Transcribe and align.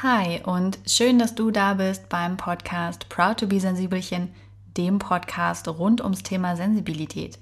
Hi 0.00 0.40
und 0.44 0.78
schön, 0.86 1.18
dass 1.18 1.34
du 1.34 1.50
da 1.50 1.74
bist 1.74 2.08
beim 2.08 2.36
Podcast 2.36 3.08
Proud 3.08 3.38
to 3.38 3.48
be 3.48 3.58
Sensibelchen, 3.58 4.32
dem 4.76 5.00
Podcast 5.00 5.66
rund 5.66 6.00
ums 6.00 6.22
Thema 6.22 6.54
Sensibilität. 6.54 7.36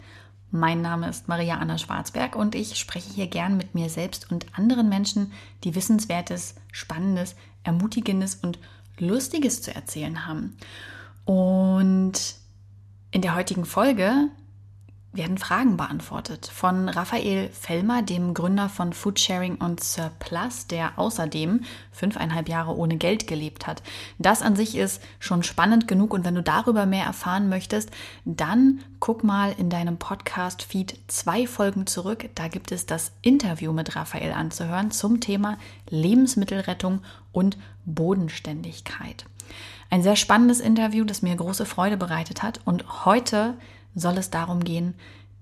Mein 0.51 0.81
Name 0.81 1.11
ist 1.11 1.29
Maria 1.29 1.59
Anna 1.59 1.77
Schwarzberg 1.77 2.35
und 2.35 2.55
ich 2.55 2.77
spreche 2.77 3.13
hier 3.13 3.27
gern 3.27 3.59
mit 3.59 3.75
mir 3.75 3.91
selbst 3.91 4.33
und 4.33 4.47
anderen 4.57 4.89
Menschen, 4.89 5.33
die 5.65 5.75
Wissenswertes, 5.75 6.55
Spannendes, 6.73 7.37
Ermutigendes 7.63 8.37
und 8.37 8.59
Lustiges 8.99 9.61
zu 9.61 9.75
erzählen 9.75 10.27
haben. 10.27 10.57
Und 11.27 12.37
in 13.11 13.21
der 13.21 13.35
heutigen 13.35 13.67
Folge 13.67 14.31
werden 15.17 15.39
Fragen 15.39 15.77
beantwortet 15.77 16.51
von 16.53 16.89
Raphael 16.89 17.49
Fellmer, 17.51 18.03
dem 18.03 18.35
Gründer 18.35 18.69
von 18.69 18.93
Foodsharing 18.93 19.57
und 19.57 19.83
Surplus, 19.83 20.67
der 20.67 20.99
außerdem 20.99 21.63
fünfeinhalb 21.93 22.49
Jahre 22.49 22.77
ohne 22.77 22.97
Geld 22.97 23.27
gelebt 23.27 23.67
hat. 23.67 23.83
Das 24.19 24.43
an 24.43 24.57
sich 24.57 24.77
ist 24.77 25.03
schon 25.19 25.43
spannend 25.43 25.89
genug 25.89 26.13
und 26.15 26.25
wenn 26.25 26.35
du 26.35 26.43
darüber 26.43 26.87
mehr 26.87 27.05
erfahren 27.05 27.49
möchtest, 27.49 27.91
dann 28.25 28.81
guck 29.01 29.25
mal 29.25 29.55
in 29.59 29.71
deinem 29.71 29.97
Podcast-Feed 29.97 30.99
zwei 31.09 31.47
Folgen 31.47 31.87
zurück. 31.87 32.29
Da 32.35 32.49
gibt 32.49 32.73
es 32.73 32.87
das 32.87 33.13
Interview 33.23 33.73
mit 33.73 33.97
Raphael 33.97 34.33
anzuhören 34.33 34.91
zum 34.91 35.21
Thema 35.21 35.59
Lebensmittelrettung 35.89 37.01
und 37.33 37.57
Bodenständigkeit. 37.85 39.27
Ein 39.91 40.03
sehr 40.03 40.17
spannendes 40.17 40.61
Interview, 40.61 41.05
das 41.05 41.23
mir 41.23 41.37
große 41.37 41.65
Freude 41.65 41.97
bereitet 41.97 42.43
hat 42.43 42.61
und 42.65 43.05
heute 43.05 43.55
soll 43.97 44.17
es 44.19 44.31
darum 44.31 44.63
gehen, 44.63 44.95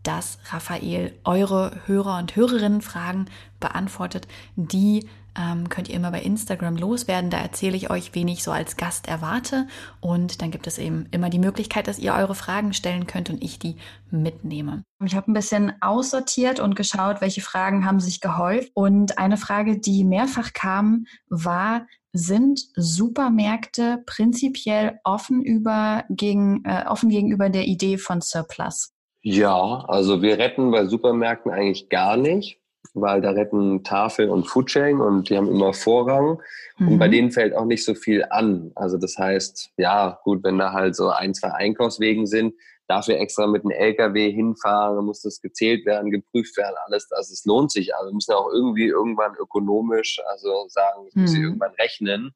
dass 0.02 0.38
Raphael 0.50 1.12
eure 1.24 1.72
Hörer 1.86 2.18
und 2.18 2.36
Hörerinnen 2.36 2.80
Fragen 2.80 3.26
beantwortet. 3.60 4.28
Die 4.56 5.06
ähm, 5.36 5.68
könnt 5.68 5.88
ihr 5.88 5.96
immer 5.96 6.10
bei 6.10 6.20
Instagram 6.20 6.76
loswerden. 6.76 7.30
Da 7.30 7.38
erzähle 7.38 7.76
ich 7.76 7.90
euch, 7.90 8.14
wen 8.14 8.28
ich 8.28 8.44
so 8.44 8.52
als 8.52 8.76
Gast 8.76 9.08
erwarte. 9.08 9.66
Und 10.00 10.42
dann 10.42 10.50
gibt 10.50 10.66
es 10.66 10.78
eben 10.78 11.06
immer 11.10 11.30
die 11.30 11.38
Möglichkeit, 11.38 11.88
dass 11.88 11.98
ihr 11.98 12.14
eure 12.14 12.34
Fragen 12.34 12.72
stellen 12.72 13.06
könnt 13.06 13.30
und 13.30 13.42
ich 13.42 13.58
die 13.58 13.76
mitnehme. 14.10 14.84
Ich 15.04 15.16
habe 15.16 15.30
ein 15.30 15.34
bisschen 15.34 15.72
aussortiert 15.80 16.60
und 16.60 16.76
geschaut, 16.76 17.20
welche 17.20 17.40
Fragen 17.40 17.84
haben 17.84 18.00
sich 18.00 18.20
gehäuft. 18.20 18.70
Und 18.74 19.18
eine 19.18 19.36
Frage, 19.36 19.78
die 19.78 20.04
mehrfach 20.04 20.52
kam, 20.52 21.06
war, 21.28 21.86
sind 22.14 22.60
Supermärkte 22.76 24.02
prinzipiell 24.06 25.00
offen, 25.02 25.42
über, 25.42 26.04
gegen, 26.08 26.62
äh, 26.64 26.84
offen 26.88 27.10
gegenüber 27.10 27.50
der 27.50 27.64
Idee 27.64 27.98
von 27.98 28.20
Surplus? 28.20 28.92
Ja, 29.20 29.84
also 29.88 30.22
wir 30.22 30.38
retten 30.38 30.70
bei 30.70 30.86
Supermärkten 30.86 31.50
eigentlich 31.50 31.88
gar 31.88 32.16
nicht, 32.16 32.60
weil 32.94 33.20
da 33.20 33.30
retten 33.30 33.82
Tafel 33.82 34.30
und 34.30 34.46
Foodsharing 34.46 35.00
und 35.00 35.28
die 35.28 35.36
haben 35.36 35.48
immer 35.48 35.72
Vorrang. 35.72 36.38
Mhm. 36.78 36.88
Und 36.88 36.98
bei 36.98 37.08
mhm. 37.08 37.12
denen 37.12 37.30
fällt 37.32 37.56
auch 37.56 37.64
nicht 37.64 37.84
so 37.84 37.94
viel 37.94 38.24
an. 38.30 38.70
Also 38.76 38.96
das 38.96 39.18
heißt, 39.18 39.72
ja, 39.76 40.20
gut, 40.22 40.44
wenn 40.44 40.58
da 40.58 40.72
halt 40.72 40.94
so 40.94 41.08
ein, 41.08 41.34
zwei 41.34 41.50
Einkaufswegen 41.50 42.26
sind, 42.26 42.54
dafür 42.86 43.18
extra 43.18 43.46
mit 43.46 43.62
einem 43.62 43.70
LKW 43.70 44.30
hinfahren, 44.30 44.96
dann 44.96 45.04
muss 45.06 45.22
das 45.22 45.40
gezählt 45.40 45.86
werden, 45.86 46.10
geprüft 46.10 46.56
werden, 46.56 46.76
alles 46.86 47.08
das. 47.08 47.30
Es 47.30 47.44
lohnt 47.44 47.72
sich. 47.72 47.94
Also 47.94 48.10
wir 48.10 48.14
müssen 48.14 48.34
auch 48.34 48.50
irgendwie 48.52 48.86
irgendwann 48.86 49.34
ökonomisch, 49.36 50.20
also 50.28 50.66
sagen, 50.68 51.06
das 51.06 51.14
muss 51.14 51.32
ich 51.32 51.38
mhm. 51.38 51.44
irgendwann 51.44 51.74
rechnen. 51.74 52.34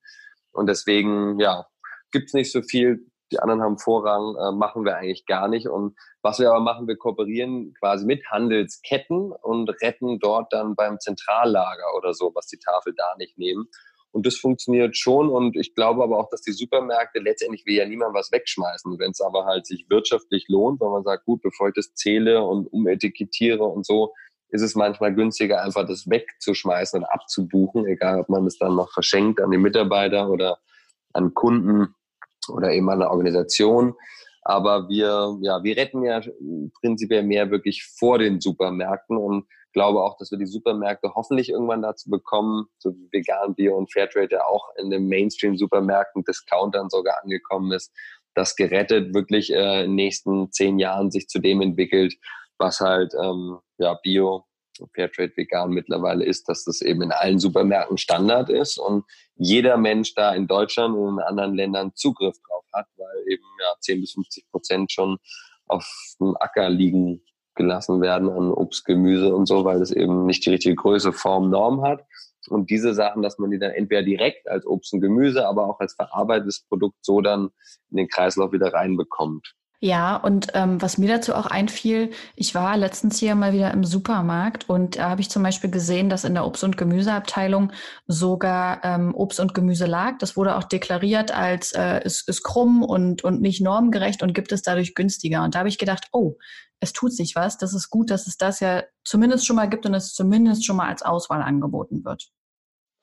Und 0.53 0.67
deswegen, 0.67 1.39
ja, 1.39 1.67
gibt's 2.11 2.35
nicht 2.35 2.51
so 2.51 2.63
viel. 2.63 3.07
Die 3.31 3.39
anderen 3.41 3.61
haben 3.61 3.79
Vorrang, 3.79 4.37
äh, 4.37 4.57
machen 4.57 4.87
wir 4.87 4.97
eigentlich 4.97 5.27
gar 5.27 5.49
nicht. 5.49 5.69
Und 5.69 5.97
was 6.23 6.39
wir 6.39 6.51
aber 6.51 6.61
machen, 6.61 6.89
wir 6.89 6.97
kooperieren 6.97 7.75
quasi 7.79 8.07
mit 8.07 8.25
Handelsketten 8.31 9.33
und 9.33 9.69
retten 9.83 10.19
dort 10.19 10.51
dann 10.53 10.75
beim 10.75 10.99
Zentrallager 10.99 11.95
oder 11.97 12.15
so, 12.15 12.33
was 12.35 12.47
die 12.47 12.59
Tafel 12.59 12.95
da 12.97 13.15
nicht 13.19 13.37
nehmen. 13.37 13.69
Und 14.11 14.27
das 14.27 14.37
funktioniert 14.37 14.97
schon. 14.97 15.29
Und 15.29 15.57
ich 15.57 15.75
glaube 15.75 16.03
aber 16.03 16.19
auch, 16.19 16.29
dass 16.31 16.43
die 16.43 16.53
Supermärkte 16.53 17.21
letztendlich 17.21 17.67
will 17.67 17.75
ja 17.75 17.87
niemand 17.87 18.15
was 18.15 18.33
wegschmeißen. 18.33 18.99
Wenn 18.99 19.11
es 19.11 19.21
aber 19.21 19.45
halt 19.45 19.67
sich 19.67 19.87
wirtschaftlich 19.89 20.47
lohnt, 20.49 20.81
wenn 20.81 20.91
man 20.91 21.05
sagt, 21.05 21.25
gut, 21.25 21.43
bevor 21.43 21.69
ich 21.69 21.75
das 21.75 21.95
zähle 21.95 22.43
und 22.43 22.73
umetikettiere 22.73 23.65
und 23.65 23.85
so, 23.87 24.15
ist 24.51 24.63
es 24.63 24.75
manchmal 24.75 25.15
günstiger, 25.15 25.63
einfach 25.63 25.87
das 25.87 26.09
wegzuschmeißen 26.09 27.01
und 27.01 27.07
abzubuchen, 27.07 27.87
egal 27.87 28.21
ob 28.21 28.29
man 28.31 28.47
es 28.47 28.59
dann 28.59 28.77
noch 28.77 28.91
verschenkt 28.91 29.41
an 29.41 29.51
die 29.51 29.59
Mitarbeiter 29.59 30.31
oder 30.31 30.59
an 31.13 31.35
Kunden 31.35 31.95
oder 32.49 32.73
eben 32.73 32.89
an 32.89 33.03
eine 33.03 33.11
Organisation. 33.11 33.95
Aber 34.43 34.89
wir, 34.89 35.37
ja, 35.43 35.63
wir 35.63 35.77
retten 35.77 36.03
ja 36.03 36.23
prinzipiell 36.81 37.23
mehr 37.23 37.51
wirklich 37.51 37.85
vor 37.99 38.19
den 38.19 38.41
Supermärkten 38.41 39.19
und 39.19 39.47
glaube 39.73 40.03
auch, 40.03 40.17
dass 40.17 40.31
wir 40.31 40.39
die 40.39 40.47
Supermärkte 40.47 41.13
hoffentlich 41.15 41.51
irgendwann 41.51 41.83
dazu 41.83 42.11
bekommen, 42.11 42.67
so 42.79 42.91
wie 42.91 43.09
vegan, 43.13 43.55
Bio 43.55 43.77
und 43.77 43.93
Fairtrade 43.93 44.29
ja 44.33 44.45
auch 44.45 44.69
in 44.77 44.91
den 44.91 45.09
Mainstream-Supermärkten, 45.09 46.25
Discountern 46.25 46.91
sogar 46.91 47.23
angekommen 47.23 47.73
ist, 47.73 47.93
dass 48.35 48.57
gerettet 48.57 49.15
wirklich 49.15 49.53
äh, 49.53 49.85
in 49.85 49.91
den 49.91 49.95
nächsten 49.97 50.53
zehn 50.53 50.79
Jahren 50.79 51.11
sich 51.11 51.29
zu 51.29 51.39
dem 51.39 51.61
entwickelt, 51.61 52.15
was 52.59 52.81
halt 52.81 53.13
ähm, 53.23 53.59
ja 53.79 53.95
Bio, 54.03 54.45
Fairtrade, 54.95 55.37
vegan 55.37 55.71
mittlerweile 55.71 56.25
ist, 56.25 56.49
dass 56.49 56.65
das 56.65 56.81
eben 56.83 57.03
in 57.03 57.13
allen 57.13 57.39
Supermärkten 57.39 57.99
Standard 57.99 58.49
ist 58.49 58.79
und 58.79 59.05
jeder 59.35 59.77
Mensch 59.77 60.15
da 60.15 60.35
in 60.35 60.47
Deutschland 60.47 60.97
und 60.97 61.19
in 61.19 61.25
anderen 61.25 61.55
Ländern 61.55 61.93
Zugriff 61.95 62.37
drauf 62.49 62.65
hat, 62.73 62.87
weil 62.97 63.33
eben 63.33 63.45
ja 63.61 63.75
10 63.81 64.01
bis 64.01 64.13
50 64.13 64.51
Prozent 64.51 64.93
schon 64.93 65.19
auf 65.67 65.87
dem 66.21 66.37
Acker 66.39 66.71
liegen 66.71 67.23
gelassen 67.59 68.01
werden 68.01 68.31
an 68.31 68.51
Obst, 68.51 68.87
Gemüse 68.87 69.35
und 69.35 69.47
so, 69.47 69.67
weil 69.67 69.83
es 69.83 69.91
eben 69.91 70.25
nicht 70.25 70.47
die 70.47 70.51
richtige 70.51 70.75
Größe, 70.75 71.13
Form, 71.13 71.51
Norm 71.51 71.83
hat. 71.83 72.05
Und 72.49 72.71
diese 72.71 72.95
Sachen, 72.95 73.21
dass 73.21 73.39
man 73.39 73.51
die 73.51 73.59
dann 73.59 73.73
entweder 73.73 74.03
direkt 74.03 74.49
als 74.49 74.67
Obst 74.67 74.95
und 74.95 75.03
Gemüse, 75.03 75.47
aber 75.47 75.69
auch 75.69 75.81
als 75.81 75.95
verarbeitetes 75.95 76.65
Produkt 76.67 76.97
so 77.03 77.21
dann 77.21 77.51
in 77.91 77.99
den 77.99 78.09
Kreislauf 78.09 78.53
wieder 78.53 78.73
reinbekommt. 78.73 79.55
Ja, 79.81 80.17
und 80.17 80.49
ähm, 80.55 80.83
was 80.83 80.99
mir 80.99 81.09
dazu 81.09 81.35
auch 81.35 81.47
einfiel, 81.47 82.11
ich 82.35 82.53
war 82.57 82.77
letztens 82.77 83.17
hier 83.21 83.37
mal 83.37 83.53
wieder 83.53 83.73
im 83.73 83.85
Supermarkt 83.85 84.69
und 84.69 84.97
da 84.99 85.11
habe 85.11 85.21
ich 85.21 85.31
zum 85.31 85.45
Beispiel 85.45 85.71
gesehen, 85.71 86.11
dass 86.11 86.25
in 86.25 86.35
der 86.35 86.45
Obst- 86.45 86.65
und 86.65 86.77
Gemüseabteilung 86.77 87.71
sogar 88.09 88.81
ähm, 88.83 89.15
Obst 89.15 89.39
und 89.39 89.55
Gemüse 89.55 89.87
lag. 89.87 90.19
Das 90.19 90.37
wurde 90.37 90.57
auch 90.57 90.65
deklariert 90.65 91.31
als 91.31 91.73
äh, 91.75 92.05
ist, 92.05 92.29
ist 92.29 92.43
krumm 92.43 92.83
und, 92.83 93.23
und 93.23 93.41
nicht 93.41 93.61
normgerecht 93.61 94.25
und 94.25 94.35
gibt 94.35 94.51
es 94.51 94.63
dadurch 94.63 94.97
günstiger. 94.97 95.45
Und 95.45 95.55
da 95.55 95.61
habe 95.61 95.69
ich 95.69 95.79
gedacht, 95.79 96.09
oh, 96.11 96.35
es 96.81 96.93
tut 96.93 97.13
sich 97.13 97.35
was. 97.35 97.59
Das 97.59 97.75
ist 97.75 97.91
gut, 97.91 98.11
dass 98.11 98.27
es 98.27 98.37
das 98.37 98.61
ja 98.61 98.85
zumindest 99.05 99.47
schon 99.47 99.57
mal 99.57 99.69
gibt 99.69 99.87
und 99.87 99.95
es 99.95 100.13
zumindest 100.13 100.65
schon 100.65 100.77
mal 100.77 100.89
als 100.89 101.03
Auswahl 101.03 101.43
angeboten 101.43 102.05
wird. 102.05 102.29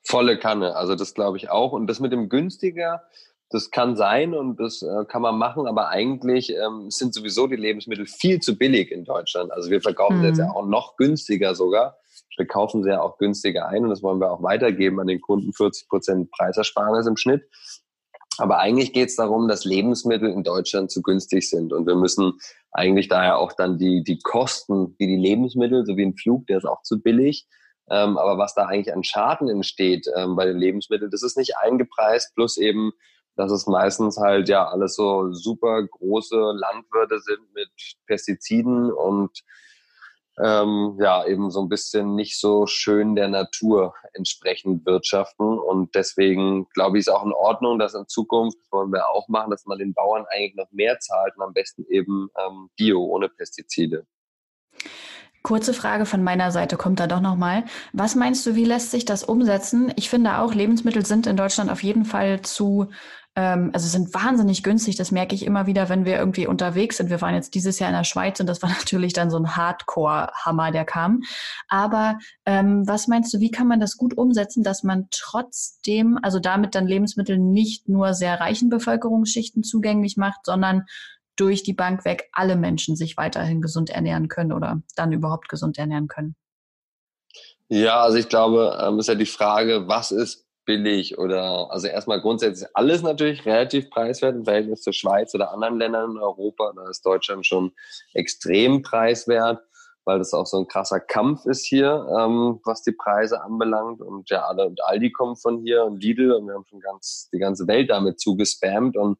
Volle 0.04 0.38
Kanne, 0.38 0.76
also 0.76 0.94
das 0.94 1.14
glaube 1.14 1.36
ich 1.36 1.50
auch. 1.50 1.72
Und 1.72 1.88
das 1.88 2.00
mit 2.00 2.12
dem 2.12 2.28
günstiger, 2.28 3.02
das 3.50 3.70
kann 3.70 3.96
sein 3.96 4.34
und 4.34 4.58
das 4.58 4.82
äh, 4.82 5.04
kann 5.06 5.22
man 5.22 5.36
machen, 5.36 5.66
aber 5.66 5.88
eigentlich 5.88 6.50
ähm, 6.50 6.90
sind 6.90 7.14
sowieso 7.14 7.46
die 7.46 7.56
Lebensmittel 7.56 8.06
viel 8.06 8.40
zu 8.40 8.56
billig 8.56 8.90
in 8.90 9.04
Deutschland. 9.04 9.52
Also 9.52 9.70
wir 9.70 9.80
verkaufen 9.80 10.18
mhm. 10.18 10.24
jetzt 10.24 10.38
ja 10.38 10.50
auch 10.50 10.66
noch 10.66 10.96
günstiger 10.96 11.54
sogar. 11.54 11.98
Wir 12.36 12.46
kaufen 12.46 12.82
sie 12.82 12.90
ja 12.90 13.00
auch 13.00 13.18
günstiger 13.18 13.66
ein 13.68 13.84
und 13.84 13.90
das 13.90 14.02
wollen 14.02 14.20
wir 14.20 14.30
auch 14.30 14.42
weitergeben 14.42 15.00
an 15.00 15.06
den 15.06 15.20
Kunden. 15.20 15.52
40 15.52 15.88
Prozent 15.88 16.30
Preisersparnis 16.30 17.06
im 17.06 17.16
Schnitt. 17.16 17.48
Aber 18.38 18.58
eigentlich 18.58 18.92
geht 18.92 19.08
es 19.08 19.16
darum, 19.16 19.48
dass 19.48 19.64
Lebensmittel 19.64 20.30
in 20.30 20.42
Deutschland 20.42 20.90
zu 20.90 21.02
günstig 21.02 21.48
sind. 21.48 21.72
Und 21.72 21.86
wir 21.86 21.94
müssen 21.96 22.34
eigentlich 22.72 23.08
daher 23.08 23.38
auch 23.38 23.52
dann 23.52 23.78
die, 23.78 24.04
die 24.04 24.18
Kosten, 24.18 24.94
wie 24.98 25.06
die 25.06 25.16
Lebensmittel, 25.16 25.86
so 25.86 25.96
wie 25.96 26.04
ein 26.04 26.16
Flug, 26.16 26.46
der 26.46 26.58
ist 26.58 26.66
auch 26.66 26.82
zu 26.82 27.00
billig. 27.00 27.46
Ähm, 27.88 28.18
aber 28.18 28.36
was 28.36 28.54
da 28.54 28.66
eigentlich 28.66 28.92
an 28.92 29.04
Schaden 29.04 29.48
entsteht 29.48 30.06
ähm, 30.16 30.36
bei 30.36 30.44
den 30.44 30.58
Lebensmitteln, 30.58 31.10
das 31.10 31.22
ist 31.22 31.36
nicht 31.36 31.56
eingepreist, 31.58 32.34
plus 32.34 32.56
eben 32.56 32.92
dass 33.36 33.52
es 33.52 33.66
meistens 33.66 34.18
halt 34.18 34.48
ja 34.48 34.66
alles 34.66 34.96
so 34.96 35.32
super 35.32 35.86
große 35.86 36.36
Landwirte 36.36 37.20
sind 37.20 37.52
mit 37.54 37.68
Pestiziden 38.06 38.90
und 38.90 39.42
ähm, 40.42 40.98
ja 41.00 41.26
eben 41.26 41.50
so 41.50 41.60
ein 41.60 41.68
bisschen 41.68 42.14
nicht 42.14 42.38
so 42.38 42.66
schön 42.66 43.14
der 43.14 43.28
Natur 43.28 43.94
entsprechend 44.12 44.84
wirtschaften. 44.86 45.58
Und 45.58 45.94
deswegen 45.94 46.68
glaube 46.74 46.98
ich, 46.98 47.06
ist 47.06 47.12
auch 47.12 47.24
in 47.24 47.32
Ordnung, 47.32 47.78
dass 47.78 47.94
in 47.94 48.06
Zukunft, 48.06 48.58
das 48.60 48.72
wollen 48.72 48.92
wir 48.92 49.08
auch 49.08 49.28
machen, 49.28 49.50
dass 49.50 49.66
man 49.66 49.78
den 49.78 49.94
Bauern 49.94 50.24
eigentlich 50.30 50.56
noch 50.56 50.70
mehr 50.72 50.98
zahlt 50.98 51.36
und 51.36 51.42
am 51.42 51.52
besten 51.52 51.84
eben 51.88 52.28
ähm, 52.38 52.68
Bio 52.76 53.02
ohne 53.04 53.28
Pestizide. 53.28 54.06
Kurze 55.42 55.72
Frage 55.72 56.06
von 56.06 56.24
meiner 56.24 56.50
Seite 56.50 56.76
kommt 56.76 56.98
da 56.98 57.06
doch 57.06 57.20
nochmal. 57.20 57.64
Was 57.92 58.16
meinst 58.16 58.44
du, 58.46 58.56
wie 58.56 58.64
lässt 58.64 58.90
sich 58.90 59.04
das 59.04 59.22
umsetzen? 59.22 59.92
Ich 59.94 60.10
finde 60.10 60.38
auch, 60.38 60.52
Lebensmittel 60.52 61.06
sind 61.06 61.28
in 61.28 61.36
Deutschland 61.36 61.70
auf 61.70 61.84
jeden 61.84 62.04
Fall 62.04 62.42
zu 62.42 62.88
also 63.38 63.86
sind 63.86 64.14
wahnsinnig 64.14 64.62
günstig. 64.62 64.96
Das 64.96 65.12
merke 65.12 65.34
ich 65.34 65.44
immer 65.44 65.66
wieder, 65.66 65.90
wenn 65.90 66.06
wir 66.06 66.16
irgendwie 66.16 66.46
unterwegs 66.46 66.96
sind. 66.96 67.10
Wir 67.10 67.20
waren 67.20 67.34
jetzt 67.34 67.54
dieses 67.54 67.78
Jahr 67.78 67.90
in 67.90 67.96
der 67.96 68.04
Schweiz 68.04 68.40
und 68.40 68.46
das 68.46 68.62
war 68.62 68.70
natürlich 68.78 69.12
dann 69.12 69.30
so 69.30 69.36
ein 69.36 69.56
Hardcore-Hammer, 69.56 70.72
der 70.72 70.86
kam. 70.86 71.20
Aber 71.68 72.18
ähm, 72.46 72.88
was 72.88 73.08
meinst 73.08 73.34
du, 73.34 73.40
wie 73.40 73.50
kann 73.50 73.68
man 73.68 73.78
das 73.78 73.98
gut 73.98 74.16
umsetzen, 74.16 74.62
dass 74.62 74.82
man 74.82 75.08
trotzdem, 75.10 76.18
also 76.22 76.38
damit 76.38 76.74
dann 76.74 76.86
Lebensmittel 76.86 77.36
nicht 77.36 77.90
nur 77.90 78.14
sehr 78.14 78.40
reichen 78.40 78.70
Bevölkerungsschichten 78.70 79.62
zugänglich 79.62 80.16
macht, 80.16 80.40
sondern 80.44 80.86
durch 81.36 81.62
die 81.62 81.74
Bank 81.74 82.06
weg 82.06 82.30
alle 82.32 82.56
Menschen 82.56 82.96
sich 82.96 83.18
weiterhin 83.18 83.60
gesund 83.60 83.90
ernähren 83.90 84.28
können 84.28 84.52
oder 84.52 84.80
dann 84.94 85.12
überhaupt 85.12 85.50
gesund 85.50 85.76
ernähren 85.76 86.08
können? 86.08 86.36
Ja, 87.68 88.00
also 88.00 88.16
ich 88.16 88.30
glaube, 88.30 88.78
ähm, 88.80 88.98
ist 88.98 89.08
ja 89.08 89.14
die 89.14 89.26
Frage, 89.26 89.88
was 89.88 90.10
ist 90.10 90.45
billig 90.66 91.16
oder 91.18 91.70
also 91.70 91.86
erstmal 91.86 92.20
grundsätzlich 92.20 92.68
alles 92.74 93.02
natürlich 93.02 93.46
relativ 93.46 93.88
preiswert 93.88 94.34
im 94.34 94.44
Verhältnis 94.44 94.82
zur 94.82 94.92
Schweiz 94.92 95.34
oder 95.34 95.52
anderen 95.52 95.78
Ländern 95.78 96.10
in 96.10 96.18
Europa. 96.18 96.72
Da 96.76 96.90
ist 96.90 97.06
Deutschland 97.06 97.46
schon 97.46 97.72
extrem 98.12 98.82
preiswert, 98.82 99.62
weil 100.04 100.18
das 100.18 100.34
auch 100.34 100.46
so 100.46 100.58
ein 100.58 100.68
krasser 100.68 101.00
Kampf 101.00 101.46
ist 101.46 101.66
hier, 101.66 102.06
ähm, 102.18 102.60
was 102.64 102.82
die 102.82 102.92
Preise 102.92 103.42
anbelangt. 103.42 104.02
Und 104.02 104.28
ja, 104.28 104.44
alle 104.44 104.66
und 104.66 104.84
Aldi 104.84 105.12
kommen 105.12 105.36
von 105.36 105.62
hier 105.62 105.84
und 105.84 106.02
Lidl 106.02 106.32
und 106.32 106.46
wir 106.48 106.54
haben 106.54 106.66
schon 106.66 106.80
ganz 106.80 107.30
die 107.32 107.38
ganze 107.38 107.66
Welt 107.66 107.88
damit 107.88 108.20
zugespammt 108.20 108.96
und 108.96 109.18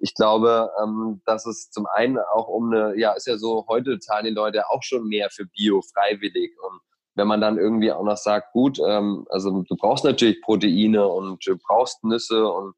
ich 0.00 0.14
glaube, 0.14 0.70
ähm, 0.80 1.22
dass 1.26 1.44
es 1.44 1.70
zum 1.70 1.86
einen 1.86 2.18
auch 2.18 2.46
um 2.46 2.72
eine, 2.72 2.96
ja, 2.96 3.12
ist 3.12 3.26
ja 3.26 3.36
so, 3.36 3.66
heute 3.68 3.98
zahlen 3.98 4.26
die 4.26 4.30
Leute 4.30 4.70
auch 4.70 4.82
schon 4.82 5.08
mehr 5.08 5.28
für 5.30 5.44
Bio 5.44 5.82
freiwillig 5.82 6.56
und 6.62 6.80
wenn 7.18 7.28
man 7.28 7.40
dann 7.40 7.58
irgendwie 7.58 7.92
auch 7.92 8.04
noch 8.04 8.16
sagt, 8.16 8.52
gut, 8.52 8.78
ähm, 8.78 9.26
also 9.28 9.62
du 9.62 9.76
brauchst 9.76 10.04
natürlich 10.04 10.40
Proteine 10.40 11.06
und 11.06 11.46
du 11.46 11.58
brauchst 11.58 12.02
Nüsse 12.04 12.50
und 12.50 12.74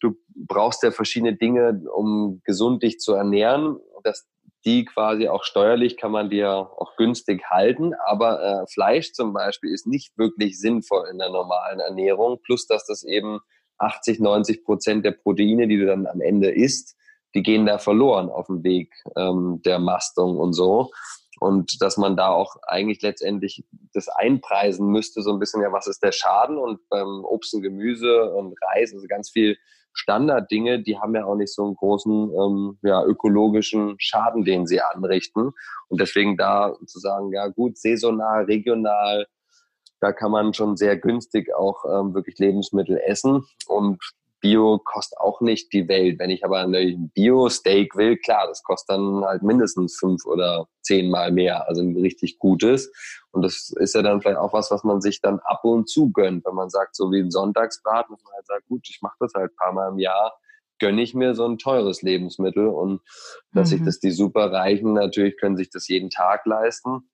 du 0.00 0.14
brauchst 0.34 0.82
ja 0.82 0.90
verschiedene 0.90 1.36
Dinge, 1.36 1.82
um 1.94 2.40
gesund 2.44 2.82
dich 2.82 2.98
zu 2.98 3.14
ernähren, 3.14 3.78
dass 4.04 4.26
die 4.64 4.84
quasi 4.84 5.28
auch 5.28 5.42
steuerlich 5.42 5.96
kann 5.96 6.12
man 6.12 6.30
dir 6.30 6.50
auch 6.50 6.96
günstig 6.96 7.42
halten, 7.50 7.94
aber 8.06 8.42
äh, 8.42 8.66
Fleisch 8.72 9.12
zum 9.12 9.32
Beispiel 9.32 9.72
ist 9.72 9.86
nicht 9.86 10.16
wirklich 10.16 10.58
sinnvoll 10.58 11.08
in 11.10 11.18
der 11.18 11.30
normalen 11.30 11.80
Ernährung, 11.80 12.38
plus 12.44 12.66
dass 12.66 12.86
das 12.86 13.02
eben 13.02 13.40
80, 13.78 14.20
90 14.20 14.64
Prozent 14.64 15.04
der 15.04 15.12
Proteine, 15.12 15.66
die 15.66 15.78
du 15.78 15.86
dann 15.86 16.06
am 16.06 16.20
Ende 16.20 16.50
isst, 16.50 16.96
die 17.34 17.42
gehen 17.42 17.66
da 17.66 17.78
verloren 17.78 18.28
auf 18.30 18.46
dem 18.46 18.62
Weg 18.62 18.92
ähm, 19.16 19.60
der 19.64 19.78
Mastung 19.78 20.36
und 20.36 20.52
so. 20.52 20.90
Und 21.42 21.82
dass 21.82 21.96
man 21.96 22.16
da 22.16 22.28
auch 22.28 22.54
eigentlich 22.68 23.02
letztendlich 23.02 23.64
das 23.92 24.08
einpreisen 24.08 24.86
müsste, 24.86 25.22
so 25.22 25.32
ein 25.32 25.40
bisschen, 25.40 25.60
ja, 25.60 25.72
was 25.72 25.88
ist 25.88 26.00
der 26.00 26.12
Schaden? 26.12 26.56
Und 26.56 26.88
beim 26.88 27.24
Obst 27.24 27.52
und 27.52 27.62
Gemüse 27.62 28.32
und 28.32 28.54
Reis, 28.62 28.94
also 28.94 29.04
ganz 29.08 29.30
viel 29.30 29.56
Standarddinge, 29.92 30.84
die 30.84 31.00
haben 31.00 31.16
ja 31.16 31.24
auch 31.24 31.34
nicht 31.34 31.52
so 31.52 31.64
einen 31.64 31.74
großen 31.74 32.30
ähm, 32.30 32.78
ja, 32.82 33.04
ökologischen 33.04 33.96
Schaden, 33.98 34.44
den 34.44 34.68
sie 34.68 34.80
anrichten. 34.80 35.50
Und 35.88 36.00
deswegen 36.00 36.36
da 36.36 36.76
zu 36.86 37.00
sagen, 37.00 37.32
ja 37.32 37.48
gut, 37.48 37.76
saisonal, 37.76 38.44
regional, 38.44 39.26
da 39.98 40.12
kann 40.12 40.30
man 40.30 40.54
schon 40.54 40.76
sehr 40.76 40.96
günstig 40.96 41.52
auch 41.56 41.84
ähm, 41.84 42.14
wirklich 42.14 42.38
Lebensmittel 42.38 43.00
essen. 43.04 43.44
Und 43.66 43.98
Bio 44.42 44.78
kostet 44.78 45.18
auch 45.18 45.40
nicht 45.40 45.72
die 45.72 45.88
Welt. 45.88 46.18
Wenn 46.18 46.30
ich 46.30 46.44
aber 46.44 46.58
ein 46.58 47.10
Bio-Steak 47.14 47.96
will, 47.96 48.18
klar, 48.18 48.46
das 48.48 48.62
kostet 48.62 48.96
dann 48.96 49.24
halt 49.24 49.42
mindestens 49.42 49.96
fünf 49.98 50.26
oder 50.26 50.66
zehnmal 50.82 51.30
mehr, 51.30 51.66
also 51.68 51.80
ein 51.80 51.96
richtig 51.96 52.38
gutes. 52.38 52.92
Und 53.30 53.42
das 53.42 53.72
ist 53.76 53.94
ja 53.94 54.02
dann 54.02 54.20
vielleicht 54.20 54.38
auch 54.38 54.52
was, 54.52 54.70
was 54.70 54.84
man 54.84 55.00
sich 55.00 55.20
dann 55.20 55.38
ab 55.44 55.60
und 55.64 55.88
zu 55.88 56.10
gönnt, 56.10 56.44
wenn 56.44 56.54
man 56.54 56.68
sagt, 56.68 56.96
so 56.96 57.10
wie 57.12 57.20
ein 57.20 57.30
Sonntagsbraten, 57.30 58.14
dass 58.14 58.24
man 58.24 58.34
halt 58.34 58.46
sagt, 58.46 58.66
gut, 58.66 58.86
ich 58.90 59.00
mache 59.00 59.16
das 59.20 59.32
halt 59.34 59.52
ein 59.52 59.56
paar 59.56 59.72
Mal 59.72 59.90
im 59.90 59.98
Jahr, 59.98 60.36
gönne 60.80 61.02
ich 61.02 61.14
mir 61.14 61.36
so 61.36 61.46
ein 61.46 61.58
teures 61.58 62.02
Lebensmittel 62.02 62.66
und 62.66 63.00
dass 63.54 63.70
mhm. 63.70 63.76
sich 63.76 63.84
das 63.84 64.00
die 64.00 64.10
Superreichen 64.10 64.92
natürlich 64.92 65.38
können 65.38 65.56
sich 65.56 65.70
das 65.70 65.86
jeden 65.86 66.10
Tag 66.10 66.44
leisten 66.44 67.08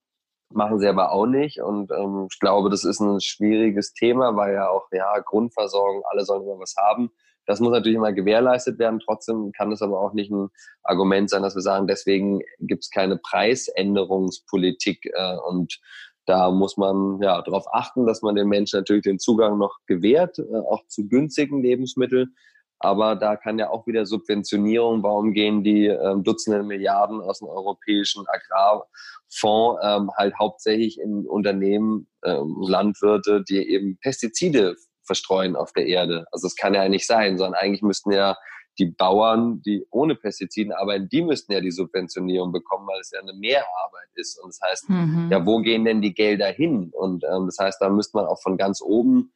machen 0.51 0.79
sie 0.79 0.89
aber 0.89 1.13
auch 1.13 1.27
nicht. 1.27 1.61
Und 1.61 1.91
ähm, 1.91 2.29
ich 2.31 2.39
glaube, 2.39 2.71
das 2.71 2.85
ist 2.85 3.01
ein 3.01 3.21
schwieriges 3.21 3.93
Thema, 3.93 4.37
weil 4.37 4.55
ja 4.55 4.69
auch 4.69 4.87
ja 4.93 5.19
Grundversorgung, 5.21 6.03
alle 6.11 6.25
sollen 6.25 6.43
immer 6.43 6.59
was 6.59 6.75
haben. 6.77 7.11
Das 7.47 7.61
muss 7.61 7.73
natürlich 7.73 7.97
immer 7.97 8.13
gewährleistet 8.13 8.79
werden. 8.79 9.01
Trotzdem 9.01 9.53
kann 9.53 9.73
es 9.73 9.81
aber 9.81 10.01
auch 10.01 10.13
nicht 10.13 10.31
ein 10.31 10.49
Argument 10.83 11.31
sein, 11.31 11.43
dass 11.43 11.55
wir 11.55 11.63
sagen, 11.63 11.87
deswegen 11.87 12.41
gibt 12.61 12.85
es 12.85 12.91
keine 12.91 13.17
Preisänderungspolitik. 13.17 15.07
Äh, 15.15 15.37
und 15.47 15.81
da 16.27 16.51
muss 16.51 16.77
man 16.77 17.21
ja 17.23 17.41
darauf 17.41 17.65
achten, 17.73 18.07
dass 18.07 18.21
man 18.21 18.35
den 18.35 18.49
Menschen 18.49 18.79
natürlich 18.79 19.03
den 19.03 19.19
Zugang 19.19 19.57
noch 19.57 19.79
gewährt, 19.87 20.39
äh, 20.39 20.57
auch 20.71 20.87
zu 20.89 21.09
günstigen 21.09 21.63
Lebensmitteln. 21.63 22.35
Aber 22.81 23.17
da 23.17 23.37
kann 23.37 23.59
ja 23.59 23.71
auch 23.71 23.87
wieder 23.87 24.07
Subventionierung, 24.07 25.03
warum 25.03 25.33
gehen 25.33 25.65
die 25.65 25.87
ähm, 25.87 26.23
Dutzende 26.23 26.63
Milliarden 26.63 27.21
aus 27.21 27.41
dem 27.41 27.49
europäischen 27.49 28.25
Agrarfonds 28.29 29.81
ähm, 29.83 30.11
halt 30.17 30.35
hauptsächlich 30.39 31.01
in 31.01 31.27
Unternehmen, 31.27 32.07
ähm, 32.25 32.57
Landwirte, 32.61 33.43
die 33.43 33.69
eben 33.69 33.99
Pestizide 34.01 34.77
verstreuen 35.05 35.57
auf 35.57 35.73
der 35.73 35.87
Erde. 35.87 36.27
Also 36.31 36.47
das 36.47 36.55
kann 36.55 36.75
ja 36.75 36.89
nicht 36.89 37.07
sein, 37.07 37.37
sondern 37.37 37.61
eigentlich 37.61 37.83
müssten 37.83 38.13
ja 38.13 38.37
die 38.79 38.87
Bauern, 38.87 39.61
die 39.63 39.85
ohne 39.91 40.15
Pestiziden 40.15 40.73
arbeiten, 40.73 41.09
die 41.09 41.23
müssten 41.23 41.53
ja 41.53 41.61
die 41.61 41.73
Subventionierung 41.73 42.53
bekommen, 42.53 42.87
weil 42.87 43.01
es 43.01 43.11
ja 43.11 43.21
eine 43.21 43.33
Mehrarbeit 43.33 44.09
ist. 44.15 44.39
Und 44.41 44.51
das 44.51 44.61
heißt, 44.63 44.89
mhm. 44.91 45.29
ja, 45.33 45.45
wo 45.45 45.59
gehen 45.59 45.85
denn 45.85 46.01
die 46.01 46.15
Gelder 46.15 46.47
hin? 46.47 46.93
Und 46.93 47.25
ähm, 47.25 47.47
das 47.47 47.59
heißt, 47.59 47.81
da 47.81 47.89
müsste 47.89 48.17
man 48.17 48.27
auch 48.27 48.41
von 48.41 48.57
ganz 48.57 48.81
oben 48.81 49.33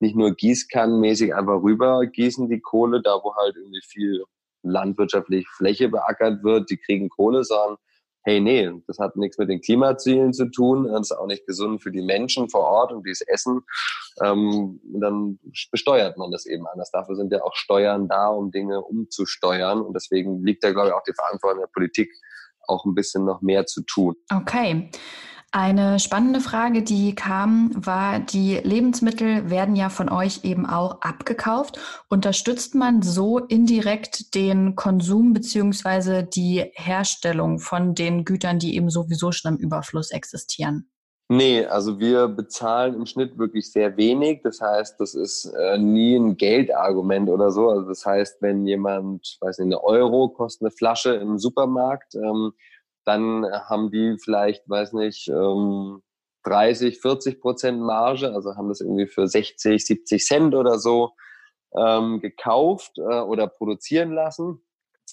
nicht 0.00 0.16
nur 0.16 0.34
gießkannenmäßig 0.34 1.34
einfach 1.34 1.62
rüber 1.62 2.06
gießen 2.06 2.48
die 2.48 2.60
Kohle, 2.60 3.02
da 3.02 3.20
wo 3.22 3.34
halt 3.36 3.56
irgendwie 3.56 3.82
viel 3.86 4.24
landwirtschaftlich 4.62 5.46
Fläche 5.48 5.88
beackert 5.88 6.42
wird, 6.42 6.70
die 6.70 6.78
kriegen 6.78 7.08
Kohle, 7.08 7.44
sondern 7.44 7.76
hey, 8.24 8.40
nee, 8.40 8.70
das 8.86 8.98
hat 8.98 9.16
nichts 9.16 9.36
mit 9.38 9.50
den 9.50 9.60
Klimazielen 9.60 10.32
zu 10.32 10.50
tun, 10.50 10.88
das 10.88 11.10
ist 11.10 11.16
auch 11.16 11.26
nicht 11.26 11.46
gesund 11.46 11.82
für 11.82 11.92
die 11.92 12.02
Menschen 12.02 12.48
vor 12.48 12.62
Ort 12.62 12.92
und 12.92 13.06
dieses 13.06 13.20
Essen. 13.20 13.60
Ähm, 14.22 14.80
dann 14.84 15.38
besteuert 15.70 16.16
man 16.16 16.30
das 16.30 16.46
eben 16.46 16.66
anders. 16.66 16.90
Dafür 16.90 17.16
sind 17.16 17.32
ja 17.32 17.42
auch 17.42 17.54
Steuern 17.54 18.08
da, 18.08 18.28
um 18.28 18.50
Dinge 18.50 18.80
umzusteuern. 18.80 19.82
Und 19.82 19.94
deswegen 19.94 20.42
liegt 20.42 20.64
da, 20.64 20.70
glaube 20.70 20.88
ich, 20.88 20.94
auch 20.94 21.02
die 21.02 21.12
Verantwortung 21.12 21.60
der 21.60 21.70
Politik, 21.72 22.10
auch 22.66 22.86
ein 22.86 22.94
bisschen 22.94 23.26
noch 23.26 23.42
mehr 23.42 23.66
zu 23.66 23.82
tun. 23.82 24.14
Okay. 24.32 24.90
Eine 25.56 26.00
spannende 26.00 26.40
Frage, 26.40 26.82
die 26.82 27.14
kam, 27.14 27.70
war, 27.76 28.18
die 28.18 28.56
Lebensmittel 28.64 29.50
werden 29.50 29.76
ja 29.76 29.88
von 29.88 30.08
euch 30.08 30.40
eben 30.42 30.66
auch 30.66 31.00
abgekauft. 31.00 31.78
Unterstützt 32.08 32.74
man 32.74 33.02
so 33.02 33.38
indirekt 33.38 34.34
den 34.34 34.74
Konsum 34.74 35.32
beziehungsweise 35.32 36.24
die 36.24 36.64
Herstellung 36.74 37.60
von 37.60 37.94
den 37.94 38.24
Gütern, 38.24 38.58
die 38.58 38.74
eben 38.74 38.90
sowieso 38.90 39.30
schon 39.30 39.54
im 39.54 39.60
Überfluss 39.60 40.10
existieren? 40.10 40.90
Nee, 41.28 41.64
also 41.64 42.00
wir 42.00 42.26
bezahlen 42.26 42.94
im 42.94 43.06
Schnitt 43.06 43.38
wirklich 43.38 43.70
sehr 43.70 43.96
wenig. 43.96 44.40
Das 44.42 44.60
heißt, 44.60 44.98
das 44.98 45.14
ist 45.14 45.44
äh, 45.44 45.78
nie 45.78 46.16
ein 46.16 46.36
Geldargument 46.36 47.30
oder 47.30 47.52
so. 47.52 47.70
Also 47.70 47.86
das 47.86 48.04
heißt, 48.04 48.42
wenn 48.42 48.66
jemand, 48.66 49.38
weiß 49.40 49.58
nicht, 49.58 49.66
eine 49.66 49.84
Euro 49.84 50.30
kostet 50.30 50.62
eine 50.62 50.70
Flasche 50.72 51.14
im 51.14 51.38
Supermarkt, 51.38 52.16
ähm, 52.16 52.54
dann 53.04 53.44
haben 53.44 53.90
die 53.90 54.16
vielleicht, 54.22 54.68
weiß 54.68 54.92
nicht, 54.94 55.28
30, 55.28 56.94
ähm, 56.94 57.00
40 57.00 57.40
Prozent 57.40 57.80
Marge, 57.80 58.32
also 58.32 58.56
haben 58.56 58.68
das 58.68 58.80
irgendwie 58.80 59.06
für 59.06 59.26
60, 59.26 59.84
70 59.84 60.24
Cent 60.24 60.54
oder 60.54 60.78
so 60.78 61.12
ähm, 61.76 62.20
gekauft 62.20 62.98
äh, 62.98 63.20
oder 63.20 63.46
produzieren 63.46 64.12
lassen. 64.12 64.62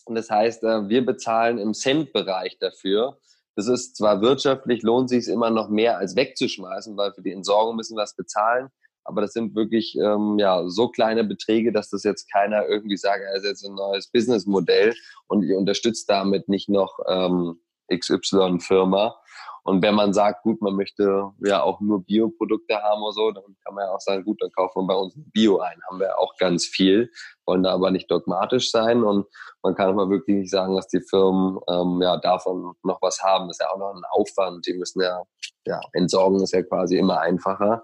Und 0.05 0.15
das 0.15 0.29
heißt, 0.29 0.63
äh, 0.63 0.89
wir 0.89 1.05
bezahlen 1.05 1.57
im 1.57 1.73
Cent-Bereich 1.73 2.57
dafür. 2.59 3.19
Das 3.55 3.67
ist 3.67 3.97
zwar 3.97 4.21
wirtschaftlich, 4.21 4.81
lohnt 4.81 5.09
sich 5.09 5.19
es 5.19 5.27
immer 5.27 5.49
noch 5.49 5.69
mehr 5.69 5.97
als 5.97 6.15
wegzuschmeißen, 6.15 6.95
weil 6.95 7.13
für 7.13 7.21
die 7.21 7.31
Entsorgung 7.31 7.75
müssen 7.75 7.97
wir 7.97 8.03
es 8.03 8.15
bezahlen. 8.15 8.69
Aber 9.03 9.21
das 9.21 9.33
sind 9.33 9.55
wirklich 9.55 9.97
ähm, 9.97 10.37
ja 10.37 10.67
so 10.67 10.89
kleine 10.89 11.23
Beträge, 11.23 11.71
dass 11.71 11.89
das 11.89 12.03
jetzt 12.03 12.31
keiner 12.31 12.67
irgendwie 12.67 12.97
sagt, 12.97 13.21
er 13.21 13.35
ist 13.35 13.45
jetzt 13.45 13.65
ein 13.65 13.75
neues 13.75 14.07
Businessmodell 14.07 14.93
und 15.27 15.43
ihr 15.43 15.57
unterstützt 15.57 16.09
damit 16.09 16.47
nicht 16.47 16.69
noch 16.69 16.99
ähm, 17.07 17.59
XY-Firma. 17.97 19.15
Und 19.63 19.83
wenn 19.83 19.93
man 19.93 20.11
sagt, 20.11 20.41
gut, 20.41 20.59
man 20.61 20.75
möchte 20.75 21.31
ja 21.39 21.61
auch 21.61 21.81
nur 21.81 22.03
Bioprodukte 22.03 22.81
haben 22.81 23.03
oder 23.03 23.13
so, 23.13 23.31
dann 23.31 23.43
kann 23.63 23.75
man 23.75 23.85
ja 23.85 23.91
auch 23.91 23.99
sagen, 23.99 24.23
gut, 24.23 24.41
dann 24.41 24.51
kaufen 24.51 24.81
wir 24.81 24.87
bei 24.87 24.95
uns 24.95 25.13
Bio 25.15 25.59
ein. 25.59 25.79
Haben 25.87 25.99
wir 25.99 26.17
auch 26.17 26.35
ganz 26.37 26.65
viel, 26.65 27.11
wollen 27.45 27.61
da 27.61 27.73
aber 27.73 27.91
nicht 27.91 28.09
dogmatisch 28.09 28.71
sein. 28.71 29.03
Und 29.03 29.27
man 29.61 29.75
kann 29.75 29.89
aber 29.89 30.09
wirklich 30.09 30.37
nicht 30.37 30.51
sagen, 30.51 30.75
dass 30.75 30.87
die 30.87 31.01
Firmen 31.01 31.59
ähm, 31.69 32.01
ja 32.01 32.17
davon 32.17 32.73
noch 32.83 33.01
was 33.01 33.21
haben. 33.21 33.47
Das 33.47 33.59
ist 33.59 33.61
ja 33.61 33.71
auch 33.71 33.77
noch 33.77 33.93
ein 33.93 34.03
Aufwand. 34.09 34.65
Die 34.65 34.73
müssen 34.73 35.01
ja, 35.01 35.21
ja, 35.67 35.79
entsorgen 35.93 36.41
ist 36.41 36.53
ja 36.53 36.63
quasi 36.63 36.97
immer 36.97 37.19
einfacher. 37.19 37.83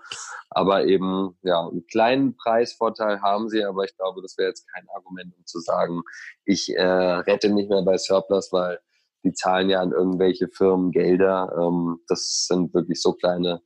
Aber 0.49 0.85
eben, 0.85 1.37
ja, 1.43 1.59
einen 1.59 1.85
kleinen 1.85 2.35
Preisvorteil 2.37 3.21
haben 3.21 3.49
sie, 3.49 3.63
aber 3.63 3.83
ich 3.83 3.95
glaube, 3.95 4.23
das 4.23 4.35
wäre 4.39 4.49
jetzt 4.49 4.67
kein 4.73 4.87
Argument, 4.95 5.35
um 5.37 5.45
zu 5.45 5.59
sagen, 5.59 6.01
ich 6.43 6.75
äh, 6.75 6.83
rette 6.83 7.49
nicht 7.49 7.69
mehr 7.69 7.83
bei 7.83 7.99
Surplus, 7.99 8.51
weil 8.51 8.79
die 9.27 9.34
zahlen 9.34 9.69
ja 9.69 9.81
an 9.81 9.91
irgendwelche 9.91 10.48
Firmen 10.48 10.91
Gelder. 10.91 11.51
Ähm, 11.60 12.00
das 12.07 12.46
sind 12.48 12.74
wirklich 12.74 13.01
so 13.01 13.13
kleine 13.13 13.62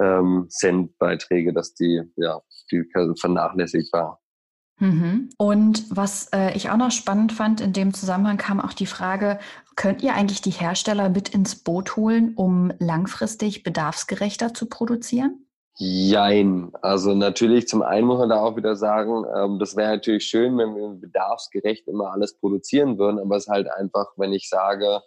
ähm, 0.00 0.46
Centbeiträge, 0.48 1.52
dass 1.52 1.74
die, 1.74 2.02
ja, 2.16 2.40
die 2.70 2.84
vernachlässigbar. 3.20 4.20
Mhm. 4.78 5.30
Und 5.38 5.84
was 5.96 6.28
äh, 6.32 6.56
ich 6.56 6.70
auch 6.70 6.76
noch 6.76 6.90
spannend 6.90 7.32
fand, 7.32 7.60
in 7.60 7.72
dem 7.72 7.94
Zusammenhang 7.94 8.36
kam 8.36 8.60
auch 8.60 8.72
die 8.72 8.86
Frage, 8.86 9.38
könnt 9.76 10.02
ihr 10.02 10.14
eigentlich 10.14 10.42
die 10.42 10.50
Hersteller 10.50 11.08
mit 11.08 11.28
ins 11.28 11.54
Boot 11.54 11.96
holen, 11.96 12.34
um 12.34 12.72
langfristig 12.78 13.62
bedarfsgerechter 13.62 14.54
zu 14.54 14.66
produzieren? 14.66 15.46
Jein. 15.78 16.70
Also 16.82 17.14
natürlich 17.14 17.66
zum 17.66 17.82
einen 17.82 18.06
muss 18.06 18.18
man 18.18 18.28
da 18.28 18.40
auch 18.40 18.56
wieder 18.56 18.76
sagen, 18.76 19.24
ähm, 19.34 19.58
das 19.58 19.74
wäre 19.74 19.92
natürlich 19.92 20.24
schön, 20.24 20.58
wenn 20.58 20.76
wir 20.76 20.88
bedarfsgerecht 21.00 21.88
immer 21.88 22.12
alles 22.12 22.38
produzieren 22.38 22.98
würden, 22.98 23.18
aber 23.18 23.36
es 23.36 23.44
ist 23.44 23.50
halt 23.50 23.68
einfach, 23.70 24.12
wenn 24.16 24.32
ich 24.32 24.48
sage, 24.50 25.00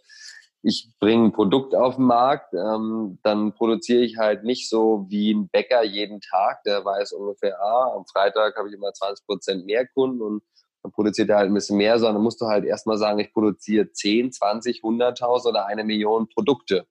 ich 0.63 0.89
bringe 0.99 1.25
ein 1.25 1.31
Produkt 1.31 1.75
auf 1.75 1.97
den 1.97 2.05
Markt, 2.05 2.53
ähm, 2.55 3.19
dann 3.21 3.53
produziere 3.53 4.01
ich 4.01 4.17
halt 4.17 4.43
nicht 4.43 4.67
so 4.67 5.05
wie 5.09 5.31
ein 5.31 5.47
Bäcker 5.49 5.83
jeden 5.83 6.19
Tag, 6.21 6.63
der 6.63 6.83
weiß 6.83 7.13
ungefähr, 7.13 7.61
ah, 7.61 7.93
am 7.95 8.05
Freitag 8.07 8.55
habe 8.57 8.67
ich 8.69 8.73
immer 8.73 8.91
20 8.91 9.25
Prozent 9.27 9.65
mehr 9.67 9.87
Kunden 9.87 10.21
und 10.21 10.43
dann 10.81 10.91
produziert 10.91 11.29
er 11.29 11.37
halt 11.37 11.51
ein 11.51 11.53
bisschen 11.53 11.77
mehr, 11.77 11.99
sondern 11.99 12.23
musst 12.23 12.41
du 12.41 12.47
halt 12.47 12.65
erstmal 12.65 12.97
sagen, 12.97 13.19
ich 13.19 13.31
produziere 13.31 13.91
10, 13.91 14.31
20, 14.31 14.81
100.000 14.81 15.49
oder 15.49 15.67
eine 15.67 15.83
Million 15.83 16.27
Produkte. 16.27 16.87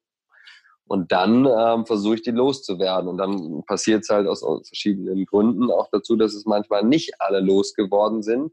Und 0.87 1.12
dann 1.12 1.47
ähm, 1.47 1.87
versuche 1.87 2.17
ich 2.17 2.23
die 2.23 2.31
loszuwerden. 2.31 3.09
Und 3.09 3.17
dann 3.17 3.64
passiert 3.67 4.03
es 4.03 4.11
halt 4.11 4.26
aus, 4.26 4.45
verschiedenen 4.67 5.25
Gründen 5.25 5.71
auch 5.71 5.88
dazu, 5.91 6.17
dass 6.17 6.35
es 6.35 6.45
manchmal 6.45 6.85
nicht 6.85 7.14
alle 7.21 7.41
losgeworden 7.41 8.23
sind. 8.23 8.53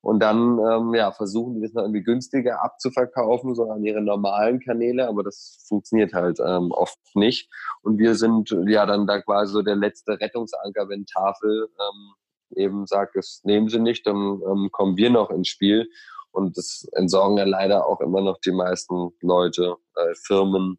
Und 0.00 0.20
dann 0.20 0.58
ähm, 0.58 0.94
ja, 0.94 1.10
versuchen 1.10 1.54
die 1.54 1.62
das 1.62 1.72
noch 1.72 1.82
irgendwie 1.82 2.02
günstiger 2.02 2.62
abzuverkaufen, 2.62 3.54
so 3.54 3.70
an 3.70 3.84
ihre 3.84 4.00
normalen 4.00 4.60
Kanäle, 4.60 5.08
aber 5.08 5.24
das 5.24 5.64
funktioniert 5.66 6.12
halt 6.12 6.38
ähm, 6.38 6.70
oft 6.70 6.98
nicht. 7.14 7.50
Und 7.82 7.98
wir 7.98 8.14
sind 8.14 8.54
ja 8.68 8.86
dann 8.86 9.06
da 9.06 9.20
quasi 9.20 9.52
so 9.52 9.62
der 9.62 9.76
letzte 9.76 10.20
Rettungsanker, 10.20 10.88
wenn 10.88 11.06
Tafel 11.06 11.68
ähm, 11.68 12.14
eben 12.54 12.86
sagt, 12.86 13.16
es 13.16 13.40
nehmen 13.44 13.68
sie 13.68 13.80
nicht, 13.80 14.06
dann 14.06 14.16
ähm, 14.16 14.68
kommen 14.70 14.96
wir 14.96 15.10
noch 15.10 15.30
ins 15.30 15.48
Spiel. 15.48 15.88
Und 16.30 16.56
das 16.56 16.86
entsorgen 16.92 17.38
ja 17.38 17.44
leider 17.44 17.86
auch 17.86 18.00
immer 18.00 18.20
noch 18.20 18.38
die 18.38 18.52
meisten 18.52 19.10
Leute, 19.22 19.74
äh, 19.96 20.14
Firmen, 20.14 20.78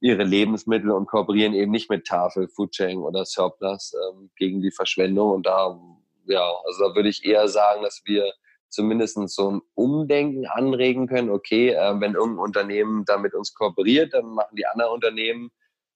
ihre 0.00 0.24
Lebensmittel 0.24 0.90
und 0.90 1.06
kooperieren 1.06 1.54
eben 1.54 1.70
nicht 1.70 1.90
mit 1.90 2.06
Tafel, 2.06 2.48
Foodsharing 2.48 3.00
oder 3.00 3.24
Surplus 3.24 3.92
ähm, 3.94 4.30
gegen 4.36 4.62
die 4.62 4.70
Verschwendung. 4.70 5.30
Und 5.32 5.46
da 5.46 5.78
ja, 6.26 6.52
also 6.64 6.88
da 6.88 6.94
würde 6.94 7.08
ich 7.08 7.24
eher 7.24 7.48
sagen, 7.48 7.82
dass 7.82 8.02
wir 8.04 8.32
zumindest 8.68 9.18
so 9.30 9.50
ein 9.50 9.62
Umdenken 9.74 10.46
anregen 10.46 11.08
können. 11.08 11.30
Okay, 11.30 11.70
äh, 11.70 12.00
wenn 12.00 12.14
irgendein 12.14 12.44
Unternehmen 12.44 13.04
da 13.04 13.18
mit 13.18 13.34
uns 13.34 13.52
kooperiert, 13.54 14.14
dann 14.14 14.26
machen 14.26 14.56
die 14.56 14.66
anderen 14.66 14.92
Unternehmen, 14.92 15.50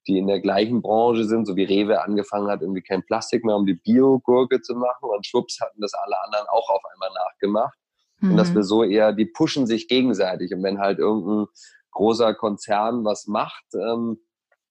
die 0.06 0.18
in 0.18 0.26
der 0.26 0.40
gleichen 0.40 0.82
Branche 0.82 1.24
sind, 1.24 1.46
so 1.46 1.56
wie 1.56 1.64
Rewe 1.64 2.02
angefangen 2.02 2.48
hat, 2.48 2.60
irgendwie 2.60 2.82
kein 2.82 3.04
Plastik 3.06 3.44
mehr, 3.44 3.56
um 3.56 3.64
die 3.64 3.74
Bio-Gurke 3.74 4.60
zu 4.60 4.74
machen. 4.74 5.08
Und 5.08 5.26
schwupps 5.26 5.60
hatten 5.60 5.80
das 5.80 5.94
alle 5.94 6.20
anderen 6.24 6.46
auch 6.48 6.68
auf 6.68 6.82
einmal 6.92 7.10
nachgemacht. 7.14 7.78
Mhm. 8.20 8.32
Und 8.32 8.36
dass 8.36 8.50
mhm. 8.50 8.56
wir 8.56 8.62
so 8.64 8.84
eher, 8.84 9.12
die 9.12 9.26
pushen 9.26 9.66
sich 9.66 9.88
gegenseitig. 9.88 10.52
Und 10.52 10.62
wenn 10.62 10.78
halt 10.78 10.98
irgendein 10.98 11.46
großer 11.94 12.34
Konzern 12.34 13.04
was 13.04 13.26
macht, 13.26 13.64
ähm, 13.74 14.18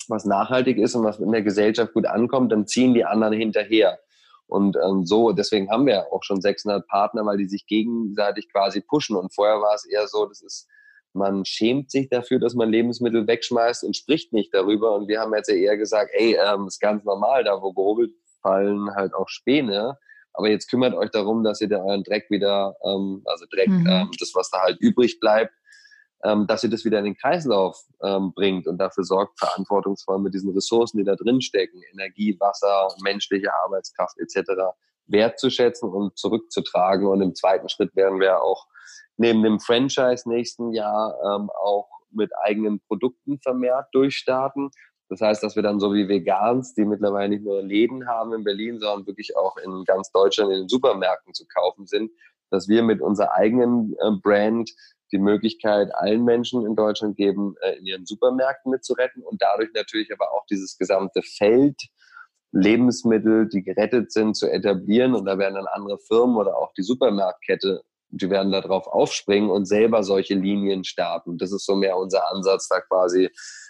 was 0.07 0.25
nachhaltig 0.25 0.77
ist 0.77 0.95
und 0.95 1.03
was 1.03 1.19
in 1.19 1.31
der 1.31 1.41
Gesellschaft 1.41 1.93
gut 1.93 2.05
ankommt, 2.05 2.51
dann 2.51 2.67
ziehen 2.67 2.93
die 2.93 3.05
anderen 3.05 3.33
hinterher. 3.33 3.99
Und 4.47 4.77
ähm, 4.77 5.05
so, 5.05 5.31
deswegen 5.31 5.71
haben 5.71 5.85
wir 5.85 6.11
auch 6.11 6.23
schon 6.23 6.41
600 6.41 6.87
Partner, 6.87 7.25
weil 7.25 7.37
die 7.37 7.47
sich 7.47 7.65
gegenseitig 7.65 8.51
quasi 8.51 8.81
pushen. 8.81 9.15
Und 9.15 9.33
vorher 9.33 9.61
war 9.61 9.73
es 9.73 9.85
eher 9.85 10.07
so, 10.07 10.25
das 10.25 10.41
ist, 10.41 10.67
man 11.13 11.45
schämt 11.45 11.89
sich 11.89 12.09
dafür, 12.09 12.39
dass 12.39 12.53
man 12.53 12.69
Lebensmittel 12.69 13.25
wegschmeißt 13.25 13.83
und 13.83 13.95
spricht 13.95 14.33
nicht 14.33 14.53
darüber. 14.53 14.95
Und 14.95 15.07
wir 15.07 15.21
haben 15.21 15.33
jetzt 15.33 15.49
ja 15.49 15.55
eher 15.55 15.77
gesagt, 15.77 16.11
ey, 16.13 16.35
ähm, 16.35 16.67
ist 16.67 16.79
ganz 16.79 17.03
normal, 17.03 17.43
da 17.43 17.61
wo 17.61 17.73
gehobelt 17.73 18.11
fallen 18.41 18.93
halt 18.93 19.13
auch 19.13 19.29
Späne. 19.29 19.97
Aber 20.33 20.49
jetzt 20.49 20.69
kümmert 20.69 20.93
euch 20.93 21.11
darum, 21.11 21.43
dass 21.43 21.61
ihr 21.61 21.69
da 21.69 21.83
euren 21.83 22.03
Dreck 22.03 22.29
wieder, 22.29 22.75
ähm, 22.83 23.21
also 23.25 23.45
Dreck, 23.51 23.69
mhm. 23.69 23.87
ähm, 23.87 24.11
das, 24.19 24.33
was 24.35 24.49
da 24.49 24.61
halt 24.61 24.77
übrig 24.81 25.19
bleibt, 25.19 25.53
ähm, 26.23 26.47
dass 26.47 26.63
ihr 26.63 26.69
das 26.69 26.85
wieder 26.85 26.99
in 26.99 27.05
den 27.05 27.17
Kreislauf 27.17 27.77
ähm, 28.01 28.33
bringt 28.33 28.67
und 28.67 28.77
dafür 28.77 29.03
sorgt, 29.03 29.39
verantwortungsvoll 29.39 30.19
mit 30.19 30.33
diesen 30.33 30.53
Ressourcen, 30.53 30.97
die 30.97 31.03
da 31.03 31.15
drin 31.15 31.41
stecken, 31.41 31.81
Energie, 31.91 32.37
Wasser, 32.39 32.87
menschliche 33.03 33.53
Arbeitskraft 33.65 34.17
etc., 34.19 34.51
wertzuschätzen 35.07 35.89
und 35.89 36.17
zurückzutragen. 36.17 37.07
Und 37.07 37.21
im 37.21 37.35
zweiten 37.35 37.67
Schritt 37.67 37.95
werden 37.95 38.19
wir 38.19 38.41
auch 38.41 38.67
neben 39.17 39.43
dem 39.43 39.59
Franchise 39.59 40.29
nächsten 40.29 40.71
Jahr 40.71 41.15
ähm, 41.25 41.49
auch 41.49 41.89
mit 42.11 42.31
eigenen 42.37 42.79
Produkten 42.87 43.39
vermehrt 43.39 43.87
durchstarten. 43.91 44.69
Das 45.09 45.19
heißt, 45.19 45.43
dass 45.43 45.55
wir 45.55 45.63
dann 45.63 45.79
so 45.79 45.93
wie 45.93 46.07
Vegans, 46.07 46.73
die 46.73 46.85
mittlerweile 46.85 47.29
nicht 47.29 47.43
nur 47.43 47.61
Läden 47.61 48.07
haben 48.07 48.33
in 48.33 48.43
Berlin, 48.43 48.79
sondern 48.79 49.05
wirklich 49.05 49.35
auch 49.35 49.57
in 49.57 49.83
ganz 49.85 50.11
Deutschland 50.11 50.51
in 50.51 50.59
den 50.59 50.69
Supermärkten 50.69 51.33
zu 51.33 51.45
kaufen 51.47 51.85
sind, 51.85 52.11
dass 52.49 52.67
wir 52.67 52.83
mit 52.83 53.01
unserer 53.01 53.33
eigenen 53.33 53.93
äh, 53.99 54.11
Brand 54.21 54.71
die 55.13 55.19
Möglichkeit 55.19 55.93
allen 55.93 56.25
Menschen 56.25 56.65
in 56.65 56.75
Deutschland 56.75 57.15
geben, 57.15 57.55
äh, 57.61 57.77
in 57.77 57.85
ihren 57.85 58.05
Supermärkten 58.05 58.71
mitzuretten 58.71 59.23
und 59.23 59.41
dadurch 59.41 59.69
natürlich 59.73 60.11
aber 60.11 60.33
auch 60.33 60.45
dieses 60.47 60.77
gesamte 60.77 61.21
Feld 61.21 61.79
Lebensmittel, 62.51 63.49
die 63.49 63.63
gerettet 63.63 64.11
sind, 64.11 64.35
zu 64.35 64.47
etablieren. 64.47 65.15
Und 65.15 65.25
da 65.25 65.37
werden 65.37 65.55
dann 65.55 65.67
andere 65.67 65.97
Firmen 65.99 66.37
oder 66.37 66.55
auch 66.57 66.71
die 66.73 66.83
Supermarktkette, 66.83 67.81
die 68.09 68.29
werden 68.29 68.51
darauf 68.51 68.87
aufspringen 68.87 69.49
und 69.49 69.65
selber 69.65 70.03
solche 70.03 70.35
Linien 70.35 70.83
starten. 70.83 71.37
Das 71.37 71.51
ist 71.51 71.65
so 71.65 71.75
mehr 71.75 71.97
unser 71.97 72.31
Ansatz, 72.31 72.67
da 72.67 72.79
quasi 72.81 73.29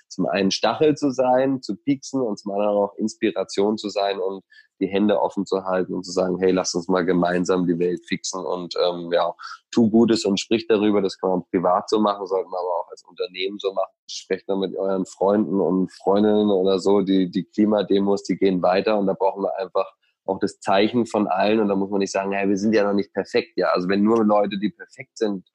zum 0.09 0.27
einen 0.27 0.51
Stachel 0.51 0.95
zu 0.95 1.11
sein, 1.11 1.61
zu 1.61 1.75
pieksen 1.77 2.21
und 2.21 2.37
zum 2.37 2.51
anderen 2.51 2.77
auch 2.77 2.95
Inspiration 2.97 3.77
zu 3.77 3.89
sein 3.89 4.19
und 4.19 4.43
die 4.83 4.91
Hände 4.91 5.21
offen 5.21 5.45
zu 5.45 5.63
halten 5.63 5.93
und 5.93 6.03
zu 6.03 6.11
sagen, 6.11 6.37
hey, 6.39 6.51
lass 6.51 6.73
uns 6.75 6.87
mal 6.87 7.05
gemeinsam 7.05 7.65
die 7.65 7.79
Welt 7.79 8.05
fixen 8.05 8.45
und 8.45 8.75
ähm, 8.85 9.11
ja, 9.13 9.33
tu 9.71 9.89
Gutes 9.89 10.25
und 10.25 10.39
sprich 10.39 10.67
darüber. 10.67 11.01
Das 11.01 11.17
kann 11.17 11.29
man 11.29 11.43
privat 11.49 11.89
so 11.89 11.99
machen, 11.99 12.27
sollte 12.27 12.49
man 12.49 12.59
aber 12.59 12.81
auch 12.81 12.89
als 12.89 13.03
Unternehmen 13.03 13.57
so 13.59 13.73
machen. 13.73 13.91
Sprecht 14.09 14.49
dann 14.49 14.59
mit 14.59 14.75
euren 14.75 15.05
Freunden 15.05 15.61
und 15.61 15.91
Freundinnen 15.91 16.49
oder 16.49 16.79
so. 16.79 17.01
Die, 17.01 17.31
die 17.31 17.45
Klimademos, 17.45 18.23
die 18.23 18.37
gehen 18.37 18.61
weiter 18.61 18.97
und 18.97 19.07
da 19.07 19.13
brauchen 19.13 19.43
wir 19.43 19.57
einfach 19.57 19.89
auch 20.25 20.39
das 20.39 20.59
Zeichen 20.59 21.05
von 21.05 21.27
allen 21.27 21.59
und 21.59 21.67
da 21.67 21.75
muss 21.75 21.89
man 21.89 21.99
nicht 21.99 22.11
sagen, 22.11 22.31
hey, 22.31 22.47
wir 22.47 22.57
sind 22.57 22.73
ja 22.73 22.83
noch 22.83 22.93
nicht 22.93 23.13
perfekt. 23.13 23.53
Ja, 23.55 23.69
also 23.69 23.89
wenn 23.89 24.03
nur 24.03 24.23
Leute, 24.23 24.57
die 24.57 24.69
perfekt 24.69 25.17
sind, 25.17 25.47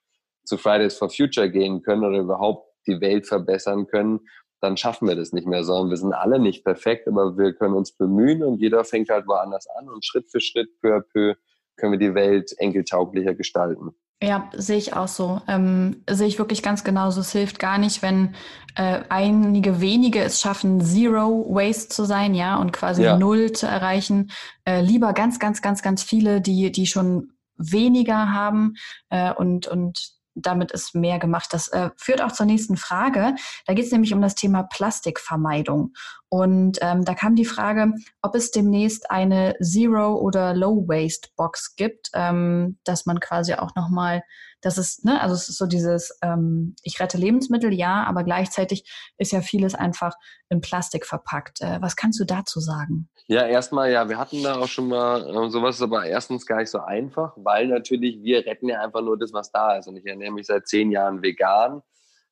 zu 0.44 0.56
Fridays 0.56 0.96
for 0.96 1.10
Future 1.10 1.50
gehen 1.50 1.82
können 1.82 2.04
oder 2.04 2.18
überhaupt 2.18 2.68
die 2.86 3.00
Welt 3.00 3.26
verbessern 3.26 3.86
können, 3.86 4.20
dann 4.60 4.76
schaffen 4.76 5.08
wir 5.08 5.16
das 5.16 5.32
nicht 5.32 5.46
mehr, 5.46 5.64
sondern 5.64 5.90
wir 5.90 5.96
sind 5.96 6.12
alle 6.12 6.38
nicht 6.38 6.64
perfekt, 6.64 7.06
aber 7.08 7.36
wir 7.36 7.52
können 7.54 7.74
uns 7.74 7.92
bemühen 7.92 8.42
und 8.42 8.60
jeder 8.60 8.84
fängt 8.84 9.08
halt 9.08 9.26
woanders 9.26 9.66
an 9.78 9.88
und 9.88 10.04
Schritt 10.04 10.30
für 10.30 10.40
Schritt, 10.40 10.80
peu 10.80 10.96
à 10.96 11.00
peu, 11.00 11.34
können 11.76 11.92
wir 11.92 11.98
die 11.98 12.14
Welt 12.14 12.54
enkeltauglicher 12.58 13.34
gestalten. 13.34 13.90
Ja, 14.20 14.50
sehe 14.52 14.78
ich 14.78 14.94
auch 14.94 15.06
so. 15.06 15.40
Ähm, 15.46 16.02
sehe 16.10 16.26
ich 16.26 16.40
wirklich 16.40 16.64
ganz 16.64 16.82
genauso. 16.82 17.20
Es 17.20 17.30
hilft 17.30 17.60
gar 17.60 17.78
nicht, 17.78 18.02
wenn 18.02 18.34
äh, 18.74 19.02
einige 19.08 19.80
wenige 19.80 20.20
es 20.20 20.40
schaffen, 20.40 20.80
Zero 20.80 21.46
Waste 21.48 21.88
zu 21.88 22.04
sein, 22.04 22.34
ja, 22.34 22.56
und 22.56 22.72
quasi 22.72 23.04
ja. 23.04 23.16
Null 23.16 23.52
zu 23.52 23.66
erreichen. 23.66 24.32
Äh, 24.64 24.80
lieber 24.80 25.12
ganz, 25.12 25.38
ganz, 25.38 25.62
ganz, 25.62 25.82
ganz 25.82 26.02
viele, 26.02 26.40
die, 26.40 26.72
die 26.72 26.86
schon 26.86 27.30
weniger 27.56 28.32
haben 28.32 28.74
äh, 29.10 29.32
und, 29.32 29.68
und 29.68 30.17
damit 30.40 30.72
ist 30.72 30.94
mehr 30.94 31.18
gemacht. 31.18 31.48
Das 31.52 31.68
äh, 31.68 31.90
führt 31.96 32.22
auch 32.22 32.32
zur 32.32 32.46
nächsten 32.46 32.76
Frage. 32.76 33.34
Da 33.66 33.74
geht 33.74 33.86
es 33.86 33.92
nämlich 33.92 34.14
um 34.14 34.20
das 34.20 34.34
Thema 34.34 34.62
Plastikvermeidung. 34.62 35.92
Und 36.30 36.78
ähm, 36.82 37.04
da 37.04 37.14
kam 37.14 37.36
die 37.36 37.44
Frage, 37.44 37.92
ob 38.22 38.34
es 38.34 38.50
demnächst 38.50 39.10
eine 39.10 39.54
Zero- 39.62 40.16
oder 40.16 40.54
Low-Waste-Box 40.54 41.76
gibt, 41.76 42.10
ähm, 42.14 42.78
dass 42.84 43.06
man 43.06 43.20
quasi 43.20 43.54
auch 43.54 43.74
nochmal 43.74 44.22
das 44.60 44.76
ist, 44.76 45.04
ne, 45.04 45.20
also 45.20 45.34
es 45.34 45.48
ist 45.48 45.58
so 45.58 45.66
dieses, 45.66 46.18
ähm, 46.22 46.74
ich 46.82 47.00
rette 47.00 47.16
Lebensmittel, 47.16 47.72
ja, 47.72 48.04
aber 48.04 48.24
gleichzeitig 48.24 48.84
ist 49.16 49.32
ja 49.32 49.40
vieles 49.40 49.74
einfach 49.74 50.14
in 50.48 50.60
Plastik 50.60 51.06
verpackt. 51.06 51.60
Äh, 51.60 51.78
was 51.80 51.96
kannst 51.96 52.18
du 52.18 52.24
dazu 52.24 52.60
sagen? 52.60 53.08
Ja, 53.28 53.46
erstmal, 53.46 53.92
ja, 53.92 54.08
wir 54.08 54.18
hatten 54.18 54.42
da 54.42 54.56
auch 54.58 54.68
schon 54.68 54.88
mal 54.88 55.20
äh, 55.20 55.50
sowas, 55.50 55.76
ist 55.76 55.82
aber 55.82 56.06
erstens 56.06 56.46
gar 56.46 56.58
nicht 56.58 56.70
so 56.70 56.80
einfach, 56.80 57.34
weil 57.36 57.68
natürlich 57.68 58.22
wir 58.22 58.44
retten 58.46 58.68
ja 58.68 58.80
einfach 58.80 59.02
nur 59.02 59.18
das, 59.18 59.32
was 59.32 59.52
da 59.52 59.76
ist. 59.76 59.86
Und 59.86 59.96
ich 59.96 60.06
ernähre 60.06 60.32
mich 60.32 60.46
seit 60.46 60.66
zehn 60.66 60.90
Jahren 60.90 61.22
vegan. 61.22 61.82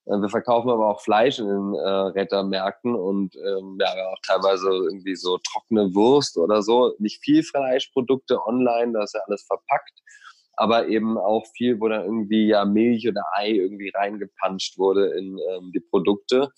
Äh, 0.06 0.20
wir 0.20 0.28
verkaufen 0.28 0.70
aber 0.70 0.88
auch 0.88 1.00
Fleisch 1.00 1.38
in 1.38 1.46
den 1.46 1.74
äh, 1.74 1.88
Rettermärkten 1.88 2.94
und 2.94 3.36
ähm, 3.36 3.78
ja, 3.80 3.88
auch 4.12 4.20
teilweise 4.26 4.68
irgendwie 4.68 5.16
so 5.16 5.38
trockene 5.38 5.94
Wurst 5.94 6.38
oder 6.38 6.62
so. 6.62 6.94
Nicht 6.98 7.22
viel 7.22 7.42
Fleischprodukte 7.42 8.44
online, 8.44 8.92
da 8.92 9.02
ist 9.02 9.14
ja 9.14 9.20
alles 9.26 9.44
verpackt 9.44 10.02
aber 10.56 10.88
eben 10.88 11.18
auch 11.18 11.46
viel, 11.54 11.80
wo 11.80 11.88
dann 11.88 12.04
irgendwie 12.04 12.48
ja 12.48 12.64
Milch 12.64 13.06
oder 13.06 13.22
Ei 13.34 13.50
irgendwie 13.50 13.90
reingepanscht 13.94 14.78
wurde 14.78 15.08
in 15.08 15.38
ähm, 15.50 15.70
die 15.72 15.80
Produkte. 15.80 16.50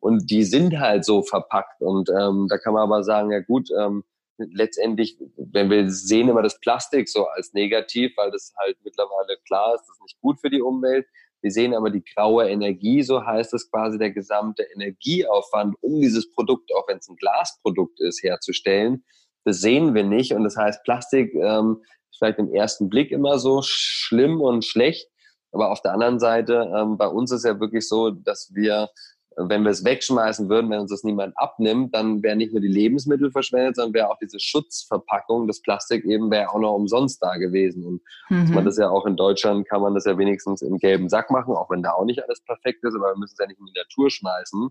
Und 0.00 0.30
die 0.30 0.42
sind 0.42 0.78
halt 0.78 1.04
so 1.04 1.22
verpackt. 1.22 1.80
Und 1.80 2.10
ähm, 2.10 2.46
da 2.50 2.58
kann 2.58 2.74
man 2.74 2.82
aber 2.82 3.04
sagen, 3.04 3.30
ja 3.30 3.40
gut, 3.40 3.70
ähm, 3.78 4.04
letztendlich, 4.36 5.16
wenn 5.36 5.70
wir 5.70 5.88
sehen 5.88 6.28
immer 6.28 6.42
das 6.42 6.58
Plastik 6.60 7.08
so 7.08 7.26
als 7.26 7.54
negativ, 7.54 8.12
weil 8.16 8.32
das 8.32 8.52
halt 8.58 8.76
mittlerweile 8.84 9.38
klar 9.46 9.74
ist, 9.74 9.82
das 9.82 9.96
ist 9.96 10.02
nicht 10.02 10.20
gut 10.20 10.40
für 10.40 10.50
die 10.50 10.60
Umwelt. 10.60 11.06
Wir 11.44 11.50
sehen 11.50 11.74
aber 11.74 11.90
die 11.90 12.02
graue 12.02 12.48
Energie, 12.48 13.02
so 13.02 13.26
heißt 13.26 13.52
es 13.52 13.70
quasi 13.70 13.98
der 13.98 14.12
gesamte 14.12 14.62
Energieaufwand, 14.62 15.76
um 15.82 16.00
dieses 16.00 16.32
Produkt, 16.32 16.74
auch 16.74 16.88
wenn 16.88 16.96
es 16.96 17.08
ein 17.10 17.16
Glasprodukt 17.16 18.00
ist, 18.00 18.22
herzustellen. 18.22 19.04
Das 19.44 19.60
sehen 19.60 19.92
wir 19.92 20.04
nicht. 20.04 20.32
Und 20.32 20.44
das 20.44 20.56
heißt, 20.56 20.82
Plastik 20.84 21.34
ähm, 21.34 21.82
vielleicht 22.16 22.38
im 22.38 22.50
ersten 22.50 22.88
Blick 22.88 23.10
immer 23.10 23.38
so 23.38 23.60
schlimm 23.62 24.40
und 24.40 24.64
schlecht. 24.64 25.06
Aber 25.52 25.70
auf 25.70 25.82
der 25.82 25.92
anderen 25.92 26.18
Seite, 26.18 26.72
ähm, 26.74 26.96
bei 26.96 27.08
uns 27.08 27.30
ist 27.30 27.44
ja 27.44 27.60
wirklich 27.60 27.86
so, 27.86 28.10
dass 28.10 28.50
wir 28.54 28.88
wenn 29.36 29.62
wir 29.62 29.70
es 29.70 29.84
wegschmeißen 29.84 30.48
würden, 30.48 30.70
wenn 30.70 30.80
uns 30.80 30.90
das 30.90 31.04
niemand 31.04 31.34
abnimmt, 31.36 31.94
dann 31.94 32.22
wären 32.22 32.38
nicht 32.38 32.52
nur 32.52 32.60
die 32.60 32.68
Lebensmittel 32.68 33.30
verschwendet, 33.30 33.76
sondern 33.76 33.94
wäre 33.94 34.10
auch 34.10 34.18
diese 34.18 34.40
Schutzverpackung, 34.40 35.46
das 35.46 35.60
Plastik 35.62 36.04
eben 36.04 36.30
wäre 36.30 36.50
auch 36.50 36.58
noch 36.58 36.74
umsonst 36.74 37.22
da 37.22 37.36
gewesen. 37.36 37.84
Und 37.84 38.02
mhm. 38.28 38.54
man 38.54 38.64
das 38.64 38.78
ja 38.78 38.90
auch 38.90 39.06
in 39.06 39.16
Deutschland 39.16 39.68
kann 39.68 39.82
man 39.82 39.94
das 39.94 40.04
ja 40.04 40.16
wenigstens 40.18 40.62
im 40.62 40.78
gelben 40.78 41.08
Sack 41.08 41.30
machen, 41.30 41.54
auch 41.54 41.70
wenn 41.70 41.82
da 41.82 41.92
auch 41.92 42.04
nicht 42.04 42.22
alles 42.22 42.40
perfekt 42.42 42.84
ist, 42.84 42.94
aber 42.94 43.12
wir 43.12 43.18
müssen 43.18 43.34
es 43.34 43.38
ja 43.38 43.46
nicht 43.46 43.60
in 43.60 43.66
die 43.66 43.78
Natur 43.78 44.10
schmeißen. 44.10 44.70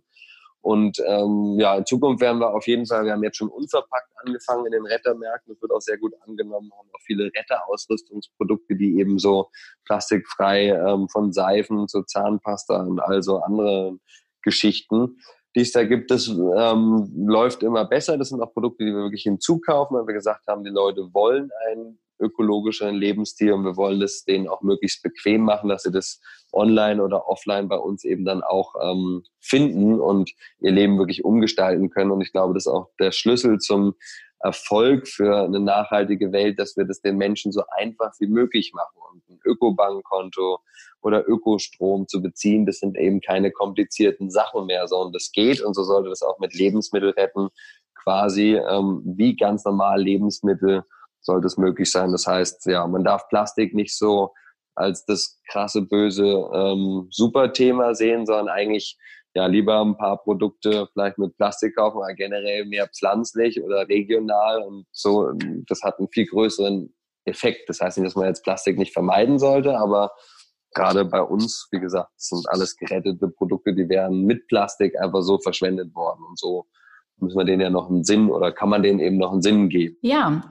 Und 0.64 0.98
ähm, 1.06 1.58
ja, 1.60 1.76
in 1.76 1.86
Zukunft 1.86 2.22
werden 2.22 2.40
wir 2.40 2.54
auf 2.54 2.66
jeden 2.68 2.86
Fall, 2.86 3.04
wir 3.04 3.12
haben 3.12 3.24
jetzt 3.24 3.36
schon 3.36 3.50
unverpackt 3.50 4.10
angefangen 4.26 4.66
in 4.66 4.72
den 4.72 4.86
Rettermärkten. 4.86 5.54
Das 5.54 5.62
wird 5.62 5.74
auch 5.74 5.82
sehr 5.82 5.98
gut 5.98 6.14
angenommen. 6.26 6.72
Haben 6.72 6.88
auch 6.94 7.02
viele 7.06 7.26
Retterausrüstungsprodukte, 7.26 8.78
die 8.78 8.98
eben 8.98 9.20
so 9.20 9.50
plastikfrei 9.84 10.70
ähm, 10.70 11.10
von 11.10 11.34
Seifen 11.34 11.90
zu 11.90 12.04
Zahnpasta 12.04 12.82
und 12.82 13.02
also 13.02 13.40
andere 13.40 13.98
Geschichten, 14.44 15.18
die 15.56 15.62
es 15.62 15.72
da 15.72 15.84
gibt. 15.84 16.12
Das 16.12 16.28
ähm, 16.28 17.12
läuft 17.28 17.64
immer 17.64 17.86
besser. 17.86 18.18
Das 18.18 18.30
sind 18.30 18.42
auch 18.42 18.54
Produkte, 18.54 18.86
die 18.86 18.92
wir 18.92 19.04
wirklich 19.04 19.24
hinzukaufen, 19.24 19.98
weil 19.98 20.08
wir 20.08 20.14
gesagt 20.14 20.48
haben, 20.48 20.64
die 20.64 20.70
Leute 20.70 21.14
wollen 21.14 21.50
einen 21.70 22.00
ökologischen 22.20 22.96
Lebensstil 22.96 23.54
und 23.54 23.66
wir 23.66 23.76
wollen 23.76 24.02
es 24.02 24.24
denen 24.24 24.48
auch 24.48 24.62
möglichst 24.62 25.04
bequem 25.04 25.42
machen, 25.42 25.70
dass 25.70 25.84
sie 25.84 25.92
das 25.92 26.22
online 26.52 27.04
oder 27.04 27.28
offline 27.28 27.68
bei 27.68 27.78
uns 27.78 28.04
eben 28.04 28.26
dann 28.26 28.44
auch 28.44 28.76
ähm, 28.82 29.24
finden 29.40 30.00
und 30.00 30.32
ihr 30.60 30.72
Leben 30.72 30.98
wirklich 30.98 31.26
umgestalten 31.26 31.90
können. 31.90 32.12
Und 32.12 32.22
ich 32.22 32.32
glaube, 32.32 32.54
das 32.54 32.66
ist 32.66 32.72
auch 32.72 32.90
der 33.00 33.12
Schlüssel 33.12 33.60
zum 33.60 33.96
Erfolg 34.44 35.08
für 35.08 35.44
eine 35.44 35.60
nachhaltige 35.60 36.32
Welt, 36.32 36.60
dass 36.60 36.76
wir 36.76 36.86
das 36.86 37.02
den 37.02 37.18
Menschen 37.18 37.52
so 37.52 37.64
einfach 37.78 38.12
wie 38.20 38.28
möglich 38.28 38.74
machen. 38.74 39.00
Und 39.12 39.30
ein 39.30 39.40
Ökobankkonto 39.46 40.60
oder 41.02 41.28
Ökostrom 41.28 42.08
zu 42.08 42.22
beziehen, 42.22 42.66
das 42.66 42.80
sind 42.80 42.98
eben 42.98 43.22
keine 43.22 43.52
komplizierten 43.52 44.30
Sachen 44.30 44.66
mehr, 44.66 44.88
sondern 44.88 45.14
das 45.14 45.32
geht. 45.32 45.62
Und 45.62 45.74
so 45.76 45.84
sollte 45.84 46.10
das 46.10 46.22
auch 46.22 46.40
mit 46.40 46.54
Lebensmittel 46.54 47.12
retten, 47.12 47.50
quasi 47.96 48.56
ähm, 48.56 49.02
wie 49.06 49.36
ganz 49.36 49.64
normal 49.64 50.02
Lebensmittel 50.02 50.84
sollte 51.22 51.48
es 51.48 51.58
möglich 51.58 51.90
sein. 51.90 52.12
Das 52.12 52.28
heißt, 52.28 52.66
ja, 52.66 52.86
man 52.86 53.06
darf 53.06 53.30
Plastik 53.30 53.74
nicht 53.74 53.98
so 53.98 54.34
als 54.76 55.06
das 55.06 55.40
krasse, 55.50 55.84
böse 55.84 56.50
ähm, 56.54 57.08
Superthema 57.12 57.94
sehen, 57.94 58.26
sondern 58.26 58.50
eigentlich 58.50 58.98
ja 59.36 59.46
lieber 59.48 59.82
ein 59.82 59.98
paar 59.98 60.22
Produkte 60.22 60.88
vielleicht 60.94 61.18
mit 61.18 61.36
Plastik 61.38 61.76
kaufen, 61.76 61.98
aber 61.98 62.14
generell 62.14 62.66
mehr 62.66 62.88
pflanzlich 62.88 63.62
oder 63.62 63.88
regional 63.88 64.62
und 64.64 64.86
so. 64.92 65.32
Das 65.68 65.82
hat 65.82 66.00
einen 66.00 66.10
viel 66.10 66.28
größeren 66.28 66.94
Effekt. 67.26 67.70
Das 67.70 67.80
heißt 67.82 67.98
nicht, 67.98 68.08
dass 68.08 68.16
man 68.16 68.28
jetzt 68.28 68.44
Plastik 68.44 68.78
nicht 68.78 68.94
vermeiden 68.94 69.40
sollte, 69.40 69.78
aber 69.78 70.12
gerade 70.74 71.06
bei 71.06 71.22
uns, 71.22 71.68
wie 71.72 71.80
gesagt, 71.80 72.10
sind 72.18 72.48
alles 72.50 72.76
gerettete 72.78 73.28
Produkte, 73.30 73.74
die 73.74 73.90
werden 73.90 74.26
mit 74.26 74.48
Plastik 74.48 75.00
einfach 75.00 75.22
so 75.22 75.40
verschwendet 75.40 75.94
worden 75.96 76.24
und 76.28 76.40
so 76.40 76.68
müssen 77.18 77.38
wir 77.38 77.46
denen 77.46 77.62
ja 77.62 77.70
noch 77.70 77.90
einen 77.90 78.04
Sinn 78.04 78.30
oder 78.30 78.52
kann 78.52 78.70
man 78.70 78.84
denen 78.84 79.00
eben 79.00 79.18
noch 79.18 79.32
einen 79.32 79.42
Sinn 79.42 79.70
geben? 79.70 79.98
Ja, 80.02 80.44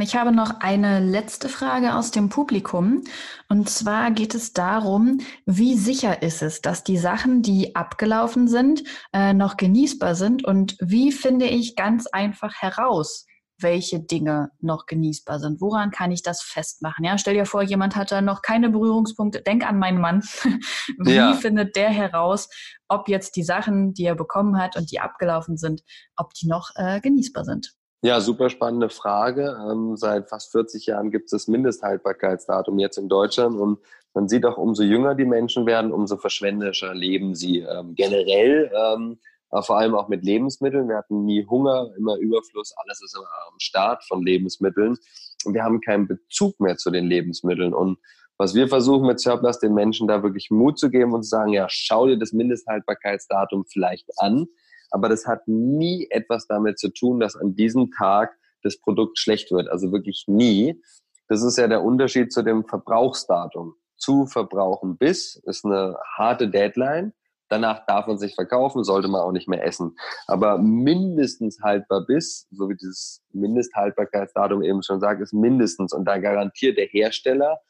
ich 0.00 0.16
habe 0.16 0.32
noch 0.32 0.60
eine 0.60 1.00
letzte 1.00 1.48
Frage 1.48 1.94
aus 1.94 2.10
dem 2.10 2.28
Publikum. 2.28 3.04
Und 3.48 3.70
zwar 3.70 4.10
geht 4.10 4.34
es 4.34 4.52
darum, 4.52 5.20
wie 5.46 5.76
sicher 5.76 6.22
ist 6.22 6.42
es, 6.42 6.60
dass 6.60 6.84
die 6.84 6.98
Sachen, 6.98 7.42
die 7.42 7.74
abgelaufen 7.74 8.48
sind, 8.48 8.82
äh, 9.12 9.32
noch 9.32 9.56
genießbar 9.56 10.14
sind? 10.14 10.44
Und 10.44 10.76
wie 10.80 11.12
finde 11.12 11.46
ich 11.46 11.74
ganz 11.74 12.06
einfach 12.06 12.54
heraus, 12.54 13.26
welche 13.62 14.00
Dinge 14.00 14.50
noch 14.60 14.86
genießbar 14.86 15.38
sind. 15.38 15.60
Woran 15.60 15.90
kann 15.90 16.10
ich 16.10 16.22
das 16.22 16.42
festmachen? 16.42 17.04
Ja, 17.04 17.16
stell 17.16 17.34
dir 17.34 17.46
vor, 17.46 17.62
jemand 17.62 17.96
hat 17.96 18.12
da 18.12 18.20
noch 18.20 18.42
keine 18.42 18.70
Berührungspunkte. 18.70 19.42
Denk 19.42 19.66
an 19.66 19.78
meinen 19.78 20.00
Mann. 20.00 20.20
Wie 20.98 21.14
ja. 21.14 21.34
findet 21.34 21.76
der 21.76 21.90
heraus, 21.90 22.48
ob 22.88 23.08
jetzt 23.08 23.36
die 23.36 23.44
Sachen, 23.44 23.94
die 23.94 24.04
er 24.04 24.16
bekommen 24.16 24.58
hat 24.58 24.76
und 24.76 24.90
die 24.90 25.00
abgelaufen 25.00 25.56
sind, 25.56 25.82
ob 26.16 26.34
die 26.34 26.48
noch 26.48 26.70
äh, 26.74 27.00
genießbar 27.00 27.44
sind? 27.44 27.74
Ja, 28.04 28.20
super 28.20 28.50
spannende 28.50 28.88
Frage. 28.88 29.56
Ähm, 29.70 29.96
seit 29.96 30.28
fast 30.28 30.50
40 30.50 30.86
Jahren 30.86 31.12
gibt 31.12 31.26
es 31.26 31.30
das 31.30 31.46
Mindesthaltbarkeitsdatum 31.46 32.80
jetzt 32.80 32.98
in 32.98 33.08
Deutschland 33.08 33.56
und 33.56 33.78
man 34.12 34.28
sieht 34.28 34.44
auch, 34.44 34.58
umso 34.58 34.82
jünger 34.82 35.14
die 35.14 35.24
Menschen 35.24 35.66
werden, 35.66 35.92
umso 35.92 36.16
verschwenderischer 36.16 36.94
leben 36.94 37.36
sie 37.36 37.60
ähm, 37.60 37.94
generell. 37.94 38.70
Ähm, 38.74 39.18
aber 39.50 39.62
vor 39.62 39.78
allem 39.78 39.94
auch 39.94 40.08
mit 40.08 40.24
Lebensmitteln. 40.24 40.88
Wir 40.88 40.96
hatten 40.96 41.24
nie 41.24 41.46
Hunger, 41.46 41.90
immer 41.96 42.16
Überfluss, 42.16 42.74
alles 42.76 43.02
ist 43.02 43.14
immer 43.14 43.28
am 43.52 43.58
Start 43.60 44.02
von 44.04 44.22
Lebensmitteln. 44.22 44.96
Und 45.44 45.54
wir 45.54 45.62
haben 45.62 45.80
keinen 45.80 46.08
Bezug 46.08 46.58
mehr 46.58 46.78
zu 46.78 46.90
den 46.90 47.04
Lebensmitteln. 47.04 47.72
Und 47.72 47.98
was 48.36 48.54
wir 48.54 48.66
versuchen 48.66 49.06
mit 49.06 49.20
Surplus, 49.20 49.60
den 49.60 49.74
Menschen 49.74 50.08
da 50.08 50.22
wirklich 50.22 50.50
Mut 50.50 50.78
zu 50.78 50.90
geben 50.90 51.12
und 51.12 51.22
zu 51.22 51.28
sagen, 51.28 51.52
ja, 51.52 51.66
schau 51.68 52.06
dir 52.06 52.18
das 52.18 52.32
Mindesthaltbarkeitsdatum 52.32 53.64
vielleicht 53.66 54.08
an. 54.16 54.48
Aber 54.92 55.08
das 55.08 55.26
hat 55.26 55.46
nie 55.48 56.06
etwas 56.10 56.46
damit 56.46 56.78
zu 56.78 56.90
tun, 56.90 57.20
dass 57.20 57.36
an 57.36 57.54
diesem 57.54 57.90
Tag 57.90 58.36
das 58.62 58.78
Produkt 58.78 59.18
schlecht 59.18 59.50
wird. 59.50 59.68
Also 59.68 59.92
wirklich 59.92 60.24
nie. 60.26 60.80
Das 61.28 61.42
ist 61.42 61.58
ja 61.58 61.66
der 61.66 61.82
Unterschied 61.82 62.32
zu 62.32 62.42
dem 62.42 62.64
Verbrauchsdatum. 62.64 63.74
Zu 63.96 64.26
verbrauchen 64.26 64.96
bis 64.96 65.36
ist 65.46 65.64
eine 65.64 65.96
harte 66.16 66.48
Deadline. 66.48 67.12
Danach 67.48 67.84
darf 67.86 68.06
man 68.06 68.18
sich 68.18 68.34
verkaufen, 68.34 68.82
sollte 68.82 69.08
man 69.08 69.20
auch 69.20 69.32
nicht 69.32 69.46
mehr 69.46 69.64
essen. 69.64 69.96
Aber 70.26 70.58
mindestens 70.58 71.60
haltbar 71.62 72.06
bis, 72.06 72.48
so 72.50 72.68
wie 72.68 72.76
dieses 72.76 73.22
Mindesthaltbarkeitsdatum 73.32 74.62
eben 74.62 74.82
schon 74.82 75.00
sagt, 75.00 75.20
ist 75.20 75.34
mindestens. 75.34 75.92
Und 75.92 76.06
da 76.06 76.18
garantiert 76.18 76.78
der 76.78 76.86
Hersteller 76.86 77.60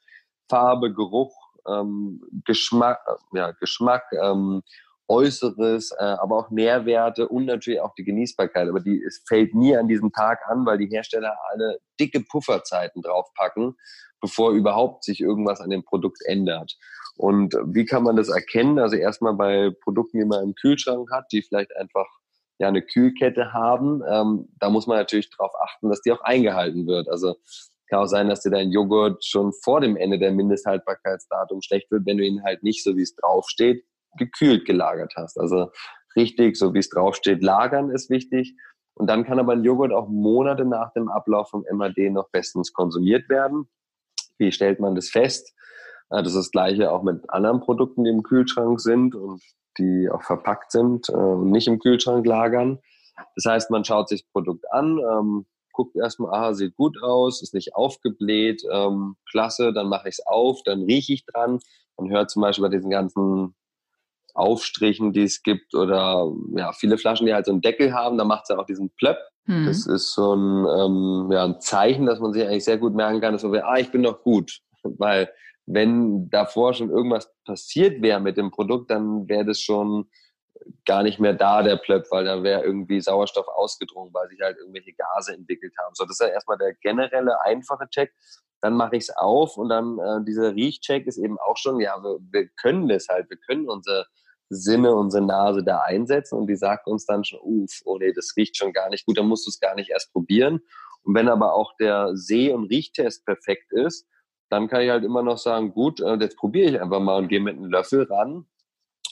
Farbe, 0.48 0.92
Geruch, 0.92 1.34
ähm, 1.66 2.22
Geschmack, 2.44 3.00
äh, 3.06 3.38
ja, 3.38 3.50
Geschmack, 3.52 4.04
ähm, 4.12 4.62
Äußeres, 5.12 5.92
äh, 5.98 6.02
aber 6.02 6.38
auch 6.38 6.50
Nährwerte 6.50 7.28
und 7.28 7.44
natürlich 7.44 7.80
auch 7.80 7.94
die 7.94 8.04
Genießbarkeit. 8.04 8.66
Aber 8.68 8.80
die 8.80 9.02
es 9.02 9.22
fällt 9.28 9.54
nie 9.54 9.76
an 9.76 9.86
diesem 9.86 10.10
Tag 10.10 10.40
an, 10.48 10.64
weil 10.64 10.78
die 10.78 10.86
Hersteller 10.88 11.36
alle 11.50 11.80
dicke 12.00 12.20
Pufferzeiten 12.20 13.02
draufpacken, 13.02 13.76
bevor 14.22 14.52
überhaupt 14.52 15.04
sich 15.04 15.20
irgendwas 15.20 15.60
an 15.60 15.68
dem 15.68 15.84
Produkt 15.84 16.22
ändert. 16.24 16.78
Und 17.16 17.54
wie 17.66 17.84
kann 17.84 18.04
man 18.04 18.16
das 18.16 18.30
erkennen? 18.30 18.78
Also 18.78 18.96
erstmal 18.96 19.34
bei 19.34 19.70
Produkten, 19.82 20.18
die 20.18 20.24
man 20.24 20.42
im 20.44 20.54
Kühlschrank 20.54 21.10
hat, 21.12 21.26
die 21.30 21.42
vielleicht 21.42 21.76
einfach 21.76 22.06
ja 22.58 22.68
eine 22.68 22.80
Kühlkette 22.80 23.52
haben, 23.52 24.02
ähm, 24.08 24.48
da 24.58 24.70
muss 24.70 24.86
man 24.86 24.96
natürlich 24.96 25.28
darauf 25.28 25.52
achten, 25.62 25.90
dass 25.90 26.00
die 26.00 26.12
auch 26.12 26.22
eingehalten 26.22 26.86
wird. 26.86 27.10
Also 27.10 27.36
kann 27.90 28.00
auch 28.00 28.06
sein, 28.06 28.30
dass 28.30 28.40
dir 28.40 28.50
dein 28.50 28.70
Joghurt 28.70 29.22
schon 29.22 29.52
vor 29.52 29.82
dem 29.82 29.96
Ende 29.96 30.18
der 30.18 30.32
Mindesthaltbarkeitsdatum 30.32 31.60
schlecht 31.60 31.90
wird, 31.90 32.06
wenn 32.06 32.16
du 32.16 32.24
ihn 32.24 32.42
halt 32.42 32.62
nicht 32.62 32.82
so 32.82 32.96
wie 32.96 33.02
es 33.02 33.14
draufsteht 33.16 33.84
gekühlt 34.16 34.64
gelagert 34.64 35.14
hast. 35.16 35.38
Also 35.38 35.70
richtig, 36.16 36.56
so 36.56 36.74
wie 36.74 36.78
es 36.78 36.88
draufsteht, 36.88 37.42
lagern 37.42 37.90
ist 37.90 38.10
wichtig. 38.10 38.54
Und 38.94 39.08
dann 39.08 39.24
kann 39.24 39.38
aber 39.38 39.52
ein 39.52 39.64
Joghurt 39.64 39.92
auch 39.92 40.08
Monate 40.08 40.64
nach 40.64 40.92
dem 40.92 41.08
Ablauf 41.08 41.50
vom 41.50 41.64
MAD 41.72 42.10
noch 42.10 42.30
bestens 42.30 42.72
konsumiert 42.72 43.28
werden. 43.28 43.68
Wie 44.38 44.52
stellt 44.52 44.80
man 44.80 44.94
das 44.94 45.08
fest? 45.08 45.54
Das 46.10 46.28
ist 46.28 46.36
das 46.36 46.50
Gleiche 46.50 46.90
auch 46.92 47.02
mit 47.02 47.30
anderen 47.30 47.60
Produkten, 47.60 48.04
die 48.04 48.10
im 48.10 48.22
Kühlschrank 48.22 48.80
sind 48.80 49.14
und 49.14 49.40
die 49.78 50.10
auch 50.10 50.22
verpackt 50.22 50.70
sind 50.70 51.08
äh, 51.08 51.12
und 51.12 51.50
nicht 51.50 51.68
im 51.68 51.78
Kühlschrank 51.78 52.26
lagern. 52.26 52.80
Das 53.34 53.46
heißt, 53.46 53.70
man 53.70 53.84
schaut 53.84 54.10
sich 54.10 54.22
das 54.22 54.30
Produkt 54.30 54.70
an, 54.70 54.98
ähm, 54.98 55.46
guckt 55.72 55.96
erstmal, 55.96 56.34
aha, 56.34 56.54
sieht 56.54 56.76
gut 56.76 57.02
aus, 57.02 57.42
ist 57.42 57.54
nicht 57.54 57.74
aufgebläht, 57.74 58.62
ähm, 58.70 59.16
klasse, 59.30 59.72
dann 59.72 59.88
mache 59.88 60.08
ich 60.08 60.18
es 60.18 60.26
auf, 60.26 60.62
dann 60.64 60.82
rieche 60.82 61.14
ich 61.14 61.24
dran. 61.24 61.60
Man 61.96 62.10
hört 62.10 62.30
zum 62.30 62.42
Beispiel 62.42 62.68
bei 62.68 62.76
diesen 62.76 62.90
ganzen 62.90 63.54
Aufstrichen, 64.34 65.12
die 65.12 65.24
es 65.24 65.42
gibt, 65.42 65.74
oder 65.74 66.32
ja, 66.56 66.72
viele 66.72 66.98
Flaschen, 66.98 67.26
die 67.26 67.34
halt 67.34 67.46
so 67.46 67.52
einen 67.52 67.60
Deckel 67.60 67.92
haben, 67.92 68.18
da 68.18 68.24
macht 68.24 68.44
es 68.44 68.48
ja 68.48 68.58
auch 68.58 68.66
diesen 68.66 68.90
Plöpp. 68.96 69.18
Mhm. 69.46 69.66
Das 69.66 69.86
ist 69.86 70.12
so 70.12 70.34
ein, 70.34 70.66
ähm, 70.66 71.32
ja, 71.32 71.44
ein 71.44 71.60
Zeichen, 71.60 72.06
dass 72.06 72.20
man 72.20 72.32
sich 72.32 72.44
eigentlich 72.44 72.64
sehr 72.64 72.78
gut 72.78 72.94
merken 72.94 73.20
kann, 73.20 73.32
dass 73.32 73.42
man, 73.42 73.60
ah, 73.60 73.78
ich 73.78 73.90
bin 73.90 74.02
noch 74.02 74.22
gut. 74.22 74.60
Weil 74.82 75.30
wenn 75.66 76.28
davor 76.30 76.74
schon 76.74 76.90
irgendwas 76.90 77.32
passiert 77.44 78.02
wäre 78.02 78.20
mit 78.20 78.36
dem 78.36 78.50
Produkt, 78.50 78.90
dann 78.90 79.28
wäre 79.28 79.44
das 79.44 79.60
schon 79.60 80.08
gar 80.86 81.02
nicht 81.02 81.18
mehr 81.18 81.34
da, 81.34 81.62
der 81.62 81.76
Plöpp, 81.76 82.06
weil 82.10 82.24
da 82.24 82.42
wäre 82.42 82.62
irgendwie 82.62 83.00
Sauerstoff 83.00 83.46
ausgedrungen, 83.48 84.12
weil 84.12 84.28
sich 84.28 84.40
halt 84.40 84.58
irgendwelche 84.58 84.92
Gase 84.92 85.34
entwickelt 85.34 85.74
haben. 85.78 85.94
So, 85.94 86.04
das 86.04 86.20
ist 86.20 86.26
ja 86.26 86.32
erstmal 86.32 86.58
der 86.58 86.74
generelle, 86.74 87.40
einfache 87.42 87.88
Check. 87.90 88.12
Dann 88.60 88.74
mache 88.74 88.96
ich 88.96 89.04
es 89.04 89.16
auf 89.16 89.56
und 89.56 89.68
dann 89.70 89.98
äh, 89.98 90.24
dieser 90.24 90.54
Riechcheck 90.54 91.06
ist 91.06 91.18
eben 91.18 91.36
auch 91.38 91.56
schon, 91.56 91.80
ja, 91.80 91.96
wir, 92.00 92.18
wir 92.30 92.48
können 92.60 92.88
das 92.88 93.08
halt, 93.08 93.28
wir 93.28 93.38
können 93.38 93.68
unsere 93.68 94.06
Sinne, 94.54 94.94
unsere 94.94 95.24
Nase 95.24 95.62
da 95.62 95.80
einsetzen 95.80 96.38
und 96.38 96.46
die 96.46 96.56
sagt 96.56 96.86
uns 96.86 97.06
dann 97.06 97.24
schon, 97.24 97.40
uff, 97.42 97.80
oh 97.84 97.98
nee, 97.98 98.12
das 98.12 98.34
riecht 98.36 98.56
schon 98.56 98.72
gar 98.72 98.88
nicht 98.90 99.06
gut, 99.06 99.18
dann 99.18 99.26
musst 99.26 99.46
du 99.46 99.50
es 99.50 99.60
gar 99.60 99.74
nicht 99.74 99.90
erst 99.90 100.12
probieren. 100.12 100.60
Und 101.02 101.14
wenn 101.14 101.28
aber 101.28 101.54
auch 101.54 101.76
der 101.76 102.16
Seh- 102.16 102.52
und 102.52 102.64
Riechtest 102.70 103.24
perfekt 103.24 103.72
ist, 103.72 104.06
dann 104.50 104.68
kann 104.68 104.82
ich 104.82 104.90
halt 104.90 105.04
immer 105.04 105.22
noch 105.22 105.38
sagen, 105.38 105.72
gut, 105.72 106.00
äh, 106.00 106.14
jetzt 106.16 106.36
probiere 106.36 106.70
ich 106.70 106.80
einfach 106.80 107.00
mal 107.00 107.18
und 107.18 107.28
gehe 107.28 107.40
mit 107.40 107.56
einem 107.56 107.70
Löffel 107.70 108.04
ran 108.04 108.46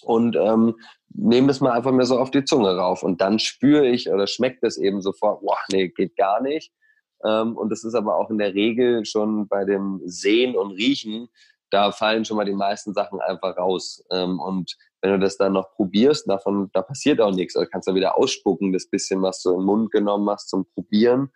und 0.03 0.37
ähm, 0.37 0.77
nehme 1.09 1.49
das 1.49 1.61
mal 1.61 1.73
einfach 1.73 1.93
mehr 1.93 2.07
so 2.07 2.19
auf 2.19 2.31
die 2.31 2.45
Zunge 2.45 2.77
rauf. 2.77 3.03
Und 3.03 3.21
dann 3.21 3.39
spüre 3.39 3.87
ich 3.87 4.11
oder 4.11 4.27
schmeckt 4.27 4.63
es 4.63 4.77
eben 4.77 5.01
sofort, 5.01 5.41
boah, 5.41 5.57
nee, 5.73 5.89
geht 5.89 6.17
gar 6.17 6.43
nicht. 6.43 6.73
Ähm, 7.25 7.57
und 7.57 7.71
das 7.71 7.85
ist 7.85 7.95
aber 7.95 8.17
auch 8.17 8.31
in 8.31 8.39
der 8.39 8.55
Regel 8.55 9.05
schon 9.05 9.49
bei 9.49 9.65
dem 9.65 10.01
Sehen 10.05 10.57
und 10.57 10.73
Riechen 10.73 11.29
da 11.71 11.93
fallen 11.93 12.25
schon 12.25 12.37
mal 12.37 12.45
die 12.45 12.53
meisten 12.53 12.93
Sachen 12.95 13.21
einfach 13.21 13.57
raus. 13.57 14.05
Ähm, 14.11 14.41
und 14.41 14.77
wenn 15.01 15.13
du 15.13 15.19
das 15.19 15.37
dann 15.37 15.53
noch 15.53 15.71
probierst, 15.73 16.29
davon, 16.29 16.71
da 16.73 16.83
passiert 16.83 17.21
auch 17.21 17.33
nichts. 17.33 17.57
Also 17.57 17.69
kannst 17.71 17.89
du 17.89 17.95
wieder 17.95 18.17
ausspucken, 18.17 18.73
das 18.73 18.87
bisschen, 18.87 19.23
was 19.23 19.43
du 19.43 19.55
im 19.55 19.65
Mund 19.65 19.91
genommen 19.91 20.29
hast 20.29 20.49
zum 20.49 20.67
Probieren. 20.75 21.31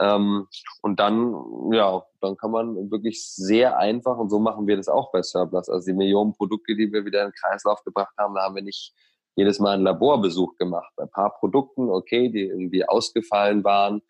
Ähm, 0.00 0.46
und 0.82 0.98
dann, 0.98 1.34
ja, 1.72 2.02
dann 2.20 2.36
kann 2.36 2.50
man 2.50 2.90
wirklich 2.90 3.28
sehr 3.34 3.78
einfach, 3.78 4.16
und 4.16 4.30
so 4.30 4.38
machen 4.38 4.66
wir 4.66 4.76
das 4.76 4.88
auch 4.88 5.12
bei 5.12 5.22
Surplus. 5.22 5.68
Also 5.68 5.86
die 5.86 5.96
Millionen 5.96 6.32
Produkte, 6.32 6.74
die 6.74 6.92
wir 6.92 7.04
wieder 7.04 7.22
in 7.22 7.28
den 7.28 7.34
Kreislauf 7.34 7.84
gebracht 7.84 8.14
haben, 8.18 8.34
da 8.34 8.42
haben 8.42 8.54
wir 8.54 8.62
nicht 8.62 8.92
jedes 9.36 9.58
Mal 9.58 9.74
einen 9.74 9.84
Laborbesuch 9.84 10.56
gemacht. 10.56 10.92
Ein 10.96 11.10
paar 11.10 11.34
Produkten, 11.38 11.90
okay, 11.90 12.28
die 12.28 12.44
irgendwie 12.44 12.88
ausgefallen 12.88 13.64
waren 13.64 14.02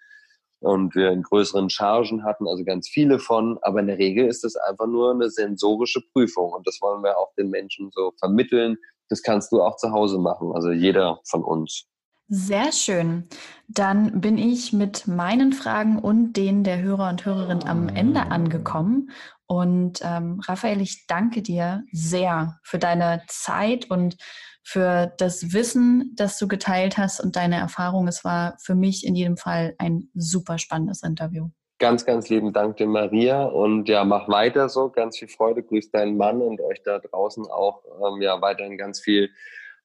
und 0.65 0.95
wir 0.95 1.11
in 1.11 1.23
größeren 1.23 1.71
Chargen 1.71 2.25
hatten, 2.25 2.49
also 2.49 2.65
ganz 2.65 2.89
viele 2.89 3.19
von. 3.19 3.59
Aber 3.63 3.81
in 3.81 3.87
der 3.87 3.99
Regel 3.99 4.27
ist 4.27 4.45
das 4.45 4.57
einfach 4.57 4.87
nur 4.87 5.13
eine 5.13 5.31
sensorische 5.31 6.01
Prüfung. 6.13 6.53
Und 6.53 6.67
das 6.67 6.79
wollen 6.81 7.03
wir 7.03 7.19
auch 7.19 7.33
den 7.35 7.51
Menschen 7.51 7.91
so 7.93 8.13
vermitteln. 8.19 8.77
Das 9.09 9.23
kannst 9.23 9.53
du 9.53 9.63
auch 9.63 9.77
zu 9.77 9.93
Hause 9.93 10.19
machen, 10.19 10.53
also 10.55 10.71
jeder 10.71 11.21
von 11.29 11.45
uns. 11.45 11.87
Sehr 12.29 12.73
schön. 12.73 13.29
Dann 13.69 14.23
bin 14.23 14.39
ich 14.39 14.73
mit 14.73 15.07
meinen 15.07 15.53
Fragen 15.53 15.99
und 15.99 16.33
denen 16.33 16.65
der 16.65 16.81
Hörer 16.81 17.11
und 17.11 17.27
Hörerin 17.27 17.65
am 17.65 17.91
Ende 17.91 18.23
angekommen. 18.31 19.11
Und 19.47 20.01
ähm, 20.03 20.41
Raphael, 20.47 20.81
ich 20.81 21.07
danke 21.07 21.43
dir 21.43 21.85
sehr 21.93 22.59
für 22.63 22.79
deine 22.79 23.23
Zeit 23.29 23.91
und 23.91 24.17
für 24.63 25.13
das 25.19 25.53
Wissen, 25.53 26.15
das 26.17 26.39
du 26.39 26.49
geteilt 26.49 26.97
hast 26.97 27.21
und 27.21 27.37
deine 27.37 27.57
Erfahrung. 27.57 28.09
Es 28.09 28.25
war 28.25 28.57
für 28.63 28.75
mich 28.75 29.07
in 29.07 29.15
jedem 29.15 29.37
Fall 29.37 29.75
ein 29.79 30.09
super 30.15 30.59
spannendes 30.59 31.03
Interview. 31.03 31.51
Ganz, 31.79 32.07
ganz 32.07 32.31
lieben 32.31 32.53
Dank 32.53 32.79
dir, 32.79 32.87
Maria. 32.87 33.45
Und 33.45 33.89
ja, 33.89 34.05
mach 34.05 34.29
weiter 34.29 34.69
so. 34.71 34.89
Ganz 34.89 35.19
viel 35.19 35.29
Freude. 35.29 35.63
Grüß 35.63 35.91
deinen 35.91 36.17
Mann 36.17 36.41
und 36.41 36.61
euch 36.63 36.83
da 36.83 36.99
draußen 36.99 37.45
auch. 37.47 37.83
Ähm, 37.85 38.23
ja, 38.23 38.41
weiterhin 38.41 38.79
ganz 38.79 39.01
viel 39.01 39.29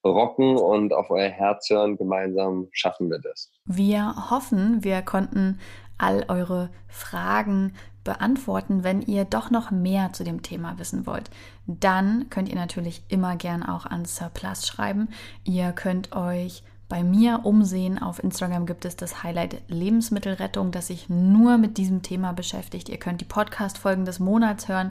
rocken 0.02 0.56
und 0.56 0.94
auf 0.94 1.10
euer 1.10 1.28
Herz 1.28 1.68
hören. 1.68 1.98
Gemeinsam 1.98 2.68
schaffen 2.72 3.10
wir 3.10 3.18
das. 3.18 3.52
Wir 3.66 4.30
hoffen, 4.30 4.82
wir 4.82 5.02
konnten 5.02 5.58
all 5.98 6.24
eure 6.28 6.70
Fragen 6.88 7.74
beantworten. 8.04 8.84
Wenn 8.84 9.02
ihr 9.02 9.24
doch 9.24 9.50
noch 9.50 9.70
mehr 9.70 10.12
zu 10.12 10.24
dem 10.24 10.42
Thema 10.42 10.78
wissen 10.78 11.06
wollt, 11.06 11.30
dann 11.66 12.28
könnt 12.30 12.48
ihr 12.48 12.56
natürlich 12.56 13.02
immer 13.08 13.36
gern 13.36 13.62
auch 13.62 13.86
an 13.86 14.04
Surplus 14.04 14.66
schreiben. 14.66 15.08
Ihr 15.44 15.72
könnt 15.72 16.12
euch 16.12 16.62
bei 16.88 17.02
mir 17.04 17.40
umsehen. 17.44 17.98
Auf 18.02 18.22
Instagram 18.22 18.66
gibt 18.66 18.84
es 18.84 18.96
das 18.96 19.22
Highlight 19.22 19.62
Lebensmittelrettung, 19.68 20.72
das 20.72 20.88
sich 20.88 21.08
nur 21.08 21.56
mit 21.56 21.78
diesem 21.78 22.02
Thema 22.02 22.32
beschäftigt. 22.32 22.88
Ihr 22.88 22.98
könnt 22.98 23.20
die 23.20 23.26
Podcast-Folgen 23.26 24.04
des 24.04 24.18
Monats 24.18 24.68
hören 24.68 24.90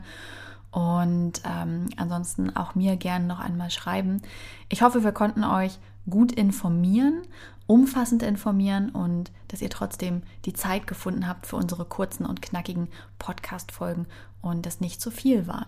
und 0.71 1.41
ähm, 1.45 1.89
ansonsten 1.97 2.55
auch 2.55 2.75
mir 2.75 2.95
gerne 2.95 3.25
noch 3.25 3.39
einmal 3.39 3.69
schreiben. 3.69 4.21
Ich 4.69 4.81
hoffe, 4.81 5.03
wir 5.03 5.11
konnten 5.11 5.43
euch 5.43 5.77
gut 6.09 6.31
informieren, 6.31 7.21
umfassend 7.67 8.23
informieren 8.23 8.89
und 8.89 9.31
dass 9.47 9.61
ihr 9.61 9.69
trotzdem 9.69 10.23
die 10.45 10.53
Zeit 10.53 10.87
gefunden 10.87 11.27
habt 11.27 11.45
für 11.45 11.55
unsere 11.55 11.85
kurzen 11.85 12.25
und 12.25 12.41
knackigen 12.41 12.87
Podcast-Folgen 13.19 14.07
und 14.41 14.65
das 14.65 14.79
nicht 14.79 15.01
zu 15.01 15.11
viel 15.11 15.47
war. 15.47 15.67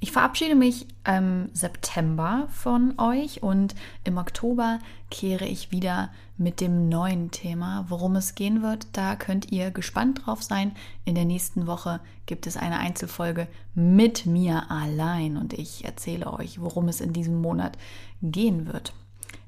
Ich 0.00 0.12
verabschiede 0.12 0.54
mich 0.54 0.86
im 1.06 1.48
September 1.52 2.48
von 2.50 2.98
euch 2.98 3.42
und 3.42 3.74
im 4.04 4.18
Oktober 4.18 4.80
kehre 5.10 5.46
ich 5.46 5.70
wieder 5.70 6.10
mit 6.36 6.60
dem 6.60 6.88
neuen 6.88 7.30
Thema. 7.30 7.86
Worum 7.88 8.16
es 8.16 8.34
gehen 8.34 8.62
wird, 8.62 8.86
da 8.92 9.16
könnt 9.16 9.52
ihr 9.52 9.70
gespannt 9.70 10.26
drauf 10.26 10.42
sein. 10.42 10.72
In 11.04 11.14
der 11.14 11.24
nächsten 11.24 11.66
Woche 11.66 12.00
gibt 12.26 12.46
es 12.46 12.56
eine 12.56 12.78
Einzelfolge 12.78 13.46
mit 13.74 14.26
mir 14.26 14.70
allein 14.70 15.36
und 15.36 15.52
ich 15.52 15.84
erzähle 15.84 16.32
euch, 16.32 16.60
worum 16.60 16.88
es 16.88 17.00
in 17.00 17.12
diesem 17.12 17.40
Monat 17.40 17.78
gehen 18.20 18.66
wird. 18.66 18.92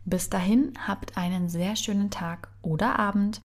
Bis 0.04 0.30
dahin 0.30 0.72
habt 0.86 1.16
einen 1.16 1.48
sehr 1.48 1.76
schönen 1.76 2.10
Tag 2.10 2.48
oder 2.62 2.98
Abend 2.98 3.38